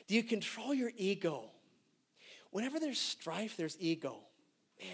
[0.06, 1.50] do you control your ego?
[2.50, 4.18] Whenever there's strife, there's ego.
[4.80, 4.90] Man,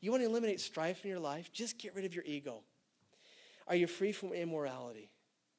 [0.00, 1.52] you want to eliminate strife in your life?
[1.52, 2.62] Just get rid of your ego.
[3.66, 5.10] Are you free from immorality?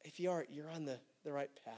[0.04, 1.74] If you are, you're on the, the right path.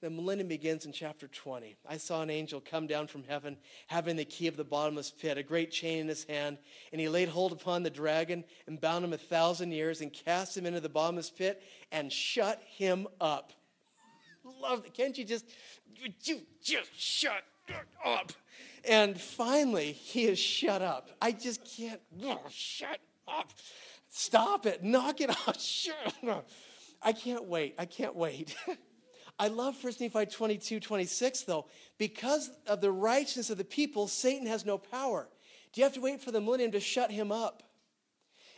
[0.00, 1.76] The millennium begins in chapter 20.
[1.88, 3.56] I saw an angel come down from heaven,
[3.88, 6.58] having the key of the bottomless pit, a great chain in his hand,
[6.92, 10.56] and he laid hold upon the dragon and bound him a thousand years and cast
[10.56, 13.52] him into the bottomless pit and shut him up.
[14.62, 14.94] Love it.
[14.94, 15.46] Can't you just,
[15.96, 16.12] you
[16.62, 17.42] just shut
[18.04, 18.32] up?
[18.84, 21.10] And finally, he is shut up.
[21.20, 22.00] I just can't,
[22.50, 23.50] shut up.
[24.08, 24.82] Stop it.
[24.82, 25.60] Knock it off.
[25.60, 26.48] Shut up.
[27.02, 27.74] I can't wait.
[27.78, 28.56] I can't wait.
[29.38, 31.66] I love 1 Nephi 22, 26, though.
[31.96, 35.28] Because of the righteousness of the people, Satan has no power.
[35.72, 37.62] Do you have to wait for the millennium to shut him up?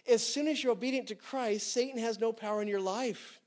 [0.09, 3.41] As soon as you're obedient to Christ, Satan has no power in your life.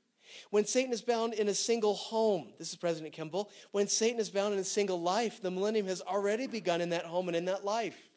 [0.50, 4.30] When Satan is bound in a single home, this is President Kimball, when Satan is
[4.30, 7.44] bound in a single life, the millennium has already begun in that home and in
[7.46, 8.08] that life.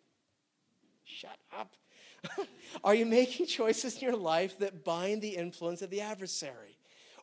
[1.03, 1.74] Shut up.
[2.84, 6.77] Are you making choices in your life that bind the influence of the adversary?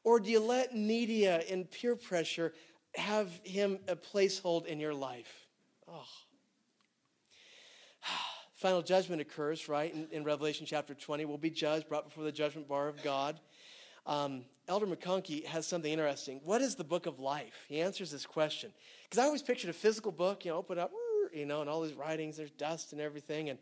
[0.05, 2.53] Or do you let media and peer pressure
[2.95, 5.49] have him a placehold in your life?
[5.89, 6.05] Oh.
[8.55, 11.25] Final judgment occurs, right, in, in, Revelation chapter 20.
[11.25, 13.41] We'll be judged, brought before the judgment bar of God.
[14.07, 16.41] Um, Elder McConkie has something interesting.
[16.45, 17.65] What is the book of life?
[17.69, 18.73] He answers this question.
[19.05, 20.93] Because I always pictured a physical book, you know, open up,
[21.33, 23.49] you know, and all these writings, there's dust and everything.
[23.49, 23.59] And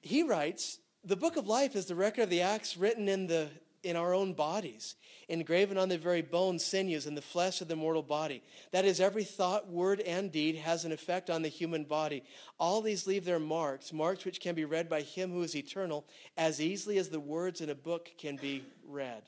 [0.00, 3.48] he writes, the book of life is the record of the acts written in the
[3.82, 4.96] in our own bodies,
[5.28, 8.42] engraven on the very bones, sinews, and the flesh of the mortal body.
[8.72, 12.22] That is, every thought, word, and deed has an effect on the human body.
[12.58, 16.04] All these leave their marks, marks which can be read by him who is eternal
[16.36, 19.22] as easily as the words in a book can be read.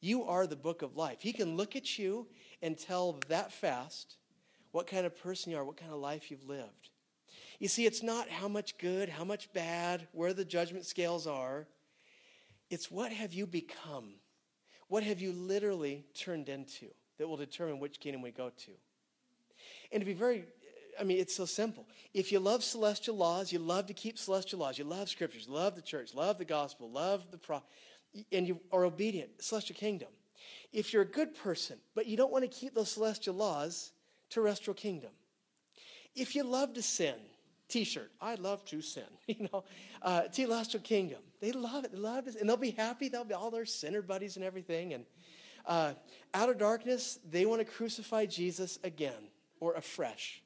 [0.00, 1.18] You are the book of life.
[1.20, 2.26] He can look at you
[2.60, 4.16] and tell that fast
[4.72, 6.90] what kind of person you are, what kind of life you've lived.
[7.60, 11.68] You see, it's not how much good, how much bad, where the judgment scales are.
[12.72, 14.14] It's what have you become?
[14.88, 16.86] What have you literally turned into
[17.18, 18.70] that will determine which kingdom we go to?
[19.92, 20.46] And to be very,
[20.98, 21.86] I mean, it's so simple.
[22.14, 25.74] If you love celestial laws, you love to keep celestial laws, you love scriptures, love
[25.74, 27.62] the church, love the gospel, love the pro,
[28.32, 30.08] and you are obedient, celestial kingdom.
[30.72, 33.92] If you're a good person, but you don't want to keep those celestial laws,
[34.30, 35.10] terrestrial kingdom.
[36.14, 37.16] If you love to sin,
[37.72, 38.10] T-shirt.
[38.20, 39.04] I love to sin.
[39.26, 39.64] You know,
[40.02, 41.20] uh, Telestial Kingdom.
[41.40, 41.92] They love it.
[41.92, 43.08] They love it, and they'll be happy.
[43.08, 44.92] They'll be all their sinner buddies and everything.
[44.92, 45.06] And
[45.64, 45.94] uh,
[46.34, 50.42] out of darkness, they want to crucify Jesus again or afresh.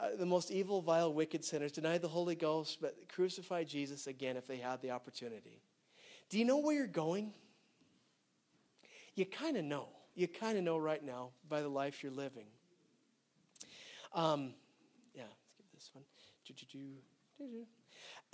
[0.00, 4.38] Uh, the most evil, vile, wicked sinners deny the Holy Ghost, but crucify Jesus again
[4.38, 5.60] if they had the opportunity.
[6.30, 7.34] Do you know where you're going?
[9.14, 9.88] You kind of know.
[10.14, 12.46] You kind of know right now by the life you're living.
[14.14, 14.54] Um,
[15.14, 16.04] yeah, let's get this one.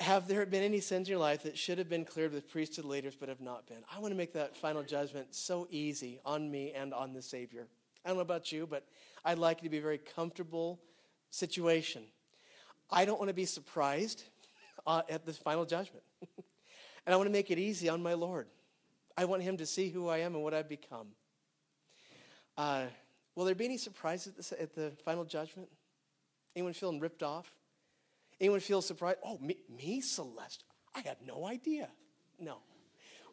[0.01, 2.85] Have there been any sins in your life that should have been cleared with priesthood
[2.85, 3.79] leaders but have not been?
[3.95, 7.67] I want to make that final judgment so easy on me and on the Savior.
[8.05, 8.87] I don't know about you, but
[9.25, 10.81] I'd like it to be a very comfortable
[11.31, 12.05] situation.
[12.91, 14.23] I don't want to be surprised
[14.87, 16.05] uh, at the final judgment.
[17.07, 18.47] and I want to make it easy on my Lord.
[19.17, 21.09] I want Him to see who I am and what I've become.
[22.57, 22.85] Uh,
[23.35, 25.69] will there be any surprises at the, at the final judgment?
[26.55, 27.51] Anyone feeling ripped off?
[28.41, 29.19] Anyone feel surprised?
[29.25, 30.65] Oh, me, me, Celeste?
[30.95, 31.89] I had no idea.
[32.39, 32.59] No,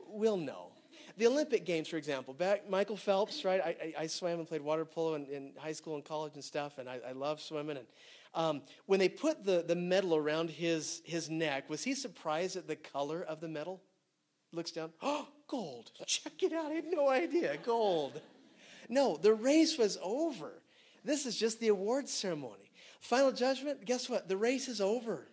[0.07, 0.71] we'll know.
[1.17, 3.61] The Olympic Games, for example, back Michael Phelps, right?
[3.61, 6.43] I, I, I swam and played water polo in, in, high school and college and
[6.43, 7.77] stuff, and I, I love swimming.
[7.77, 7.87] And
[8.33, 12.67] um, when they put the, the medal around his, his neck, was he surprised at
[12.67, 13.81] the color of the medal?
[14.51, 15.91] Looks down, oh, gold.
[16.05, 16.71] Check it out.
[16.71, 17.57] I had no idea.
[17.63, 18.19] Gold.
[18.89, 20.61] No, the race was over.
[21.03, 22.64] This is just the award ceremony.
[23.05, 24.27] Final judgment, guess what?
[24.27, 25.27] The race is over.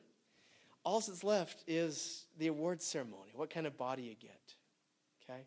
[0.85, 3.33] All that's left is the award ceremony.
[3.35, 4.55] What kind of body you get.
[5.25, 5.41] Okay?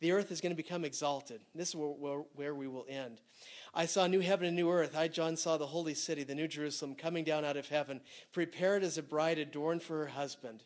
[0.00, 1.40] The earth is going to become exalted.
[1.54, 3.22] This is where, we will end.
[3.72, 4.94] I saw new heaven and new earth.
[4.94, 8.02] I, John, saw the holy city, the new Jerusalem, coming down out of heaven,
[8.32, 10.64] prepared as a bride adorned for her husband.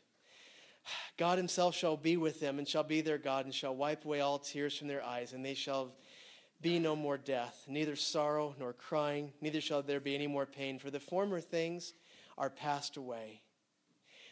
[1.17, 4.21] God himself shall be with them and shall be their God and shall wipe away
[4.21, 5.93] all tears from their eyes, and they shall
[6.67, 10.81] be no more death, neither sorrow nor crying, neither shall there be any more pain,
[10.81, 11.93] for the former things
[12.37, 13.41] are passed away.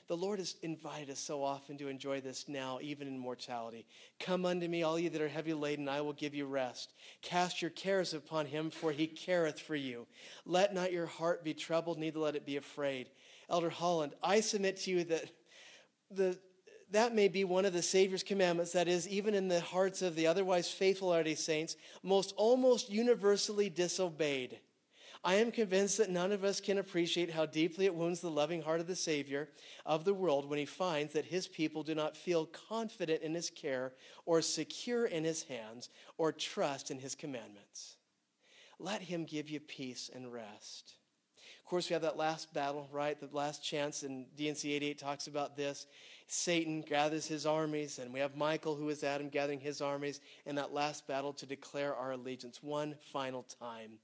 [0.08, 3.86] The Lord has invited us so often to enjoy this now, even in mortality.
[4.18, 6.92] Come unto me, all ye that are heavy laden, I will give you rest.
[7.22, 10.04] Cast your cares upon him, for he careth for you.
[10.44, 13.10] Let not your heart be troubled, neither let it be afraid.
[13.48, 15.30] Elder Holland, I submit to you that
[16.10, 16.36] the
[16.94, 20.14] that may be one of the Savior's commandments that is, even in the hearts of
[20.14, 24.58] the otherwise faithful Latter saints, most almost universally disobeyed.
[25.24, 28.60] I am convinced that none of us can appreciate how deeply it wounds the loving
[28.60, 29.48] heart of the Savior
[29.86, 33.48] of the world when he finds that his people do not feel confident in his
[33.48, 33.94] care
[34.26, 35.88] or secure in his hands
[36.18, 37.96] or trust in his commandments.
[38.78, 40.94] Let him give you peace and rest.
[41.64, 43.18] Of course, we have that last battle, right?
[43.18, 45.86] The last chance, and D&C 88 talks about this.
[46.26, 50.54] Satan gathers his armies, and we have Michael, who is Adam, gathering his armies in
[50.56, 53.98] that last battle to declare our allegiance one final time.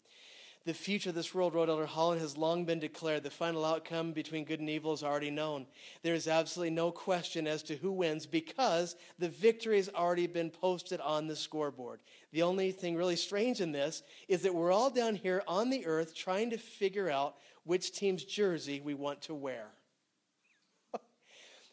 [0.66, 3.22] The future of this world, wrote Elder Holland, has long been declared.
[3.22, 5.66] The final outcome between good and evil is already known.
[6.02, 10.50] There is absolutely no question as to who wins because the victory has already been
[10.50, 12.00] posted on the scoreboard.
[12.32, 15.86] The only thing really strange in this is that we're all down here on the
[15.86, 19.68] earth trying to figure out which team's jersey we want to wear.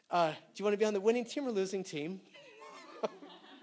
[0.10, 2.22] Uh, do you want to be on the winning team or losing team?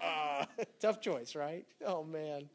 [0.01, 0.45] uh,
[0.79, 1.65] tough choice, right?
[1.85, 2.49] Oh, man.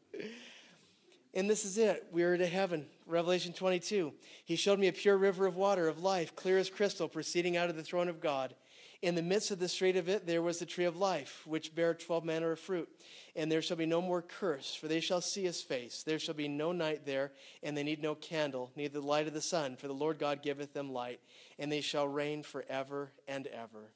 [1.33, 2.07] And this is it.
[2.11, 2.85] We're to heaven.
[3.05, 4.13] Revelation 22.
[4.45, 7.69] He showed me a pure river of water of life, clear as crystal, proceeding out
[7.69, 8.55] of the throne of God.
[9.01, 11.73] In the midst of the street of it, there was the tree of life, which
[11.73, 12.87] bare twelve manner of fruit.
[13.35, 16.03] And there shall be no more curse, for they shall see his face.
[16.03, 17.31] There shall be no night there,
[17.63, 20.43] and they need no candle, neither the light of the sun, for the Lord God
[20.43, 21.19] giveth them light,
[21.57, 23.91] and they shall reign forever and ever.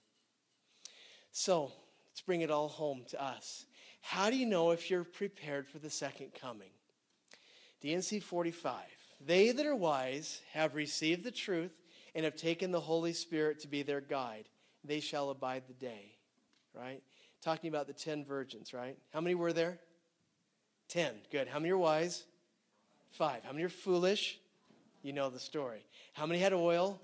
[1.31, 1.71] So,
[2.09, 3.67] let's bring it all home to us.
[4.01, 6.71] How do you know if you're prepared for the second coming?
[7.79, 8.81] D&C 45.
[9.23, 11.73] They that are wise have received the truth
[12.15, 14.49] and have taken the Holy Spirit to be their guide
[14.87, 16.15] they shall abide the day,
[16.73, 17.01] right?
[17.41, 18.97] Talking about the 10 virgins, right?
[19.13, 19.79] How many were there?
[20.89, 21.13] 10.
[21.31, 21.47] Good.
[21.47, 22.23] How many are wise?
[23.11, 23.43] Five.
[23.43, 24.39] How many are foolish?
[25.01, 25.85] You know the story.
[26.13, 26.99] How many had oil?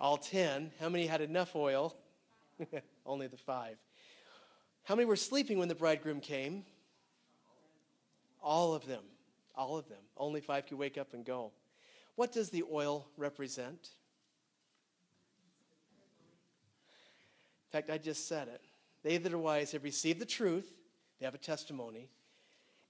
[0.00, 0.72] All 10.
[0.80, 1.96] How many had enough oil?
[3.06, 3.76] Only the five.
[4.84, 6.64] How many were sleeping when the bridegroom came?
[8.42, 9.02] All of them.
[9.54, 9.98] All of them.
[10.16, 11.52] Only five could wake up and go.
[12.16, 13.90] What does the oil represent?
[17.68, 18.62] In fact, I just said it.
[19.02, 20.72] They that are wise have received the truth,
[21.18, 22.08] they have a testimony,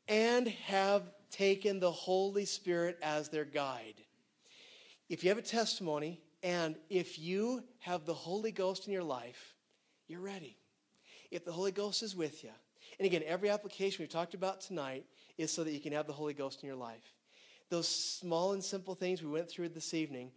[0.06, 3.94] and have taken the Holy Spirit as their guide.
[5.08, 9.54] If you have a testimony, and if you have the Holy Ghost in your life,
[10.06, 10.56] you're ready.
[11.30, 12.50] If the Holy Ghost is with you,
[12.98, 15.04] and again, every application we've talked about tonight
[15.36, 17.14] is so that you can have the Holy Ghost in your life.
[17.68, 20.30] Those small and simple things we went through this evening,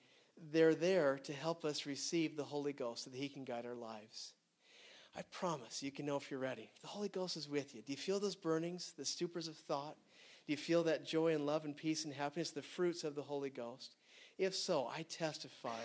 [0.52, 3.76] they're there to help us receive the Holy Ghost so that He can guide our
[3.76, 4.34] lives.
[5.16, 6.70] I promise you can know if you're ready.
[6.82, 7.82] The Holy Ghost is with you.
[7.82, 9.98] Do you feel those burnings, the stupors of thought?
[10.48, 13.22] Do you feel that joy and love and peace and happiness, the fruits of the
[13.22, 13.96] Holy Ghost?
[14.38, 15.84] If so, I testify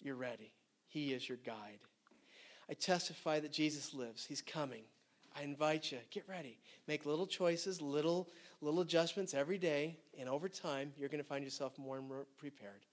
[0.00, 0.52] you're ready.
[0.86, 1.80] He is your guide.
[2.70, 4.24] I testify that Jesus lives.
[4.24, 4.82] He's coming.
[5.36, 6.58] I invite you, get ready.
[6.86, 8.28] Make little choices, little,
[8.60, 12.26] little adjustments every day, and over time, you're going to find yourself more and more
[12.38, 12.84] prepared.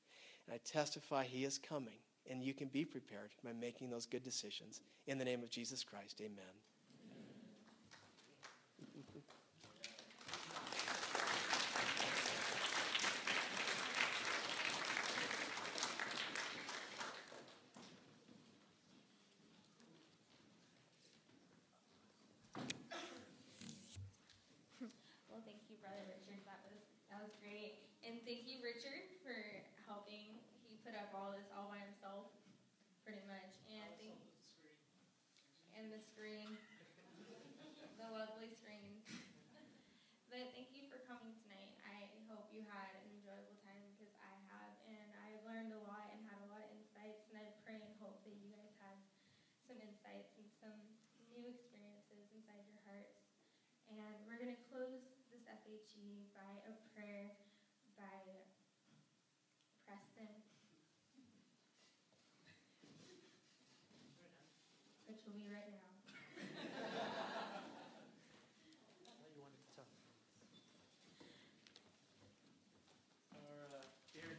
[0.47, 1.97] And I testify He is coming,
[2.29, 4.81] and you can be prepared by making those good decisions.
[5.07, 6.53] In the name of Jesus Christ, amen.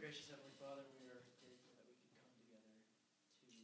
[0.07, 2.79] Gracious Heavenly Father, we are grateful that we can come together
[3.43, 3.59] to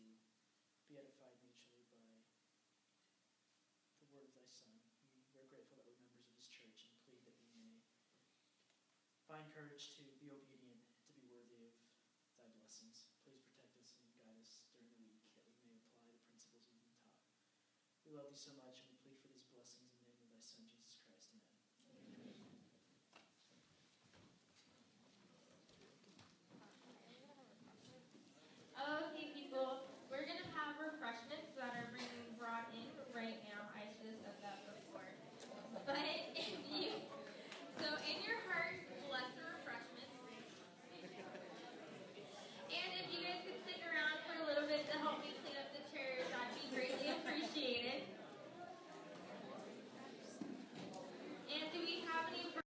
[0.90, 2.02] be edified mutually by
[4.02, 4.74] the word of thy Son.
[5.14, 7.78] We're grateful that we're members of this church and plead that we may
[9.32, 11.72] find courage to be obedient, to be worthy of
[12.36, 13.08] thy blessings.
[13.24, 16.68] Please protect us and guide us during the week that we may apply the principles
[16.68, 17.24] we've been taught.
[18.04, 18.91] We love you so much.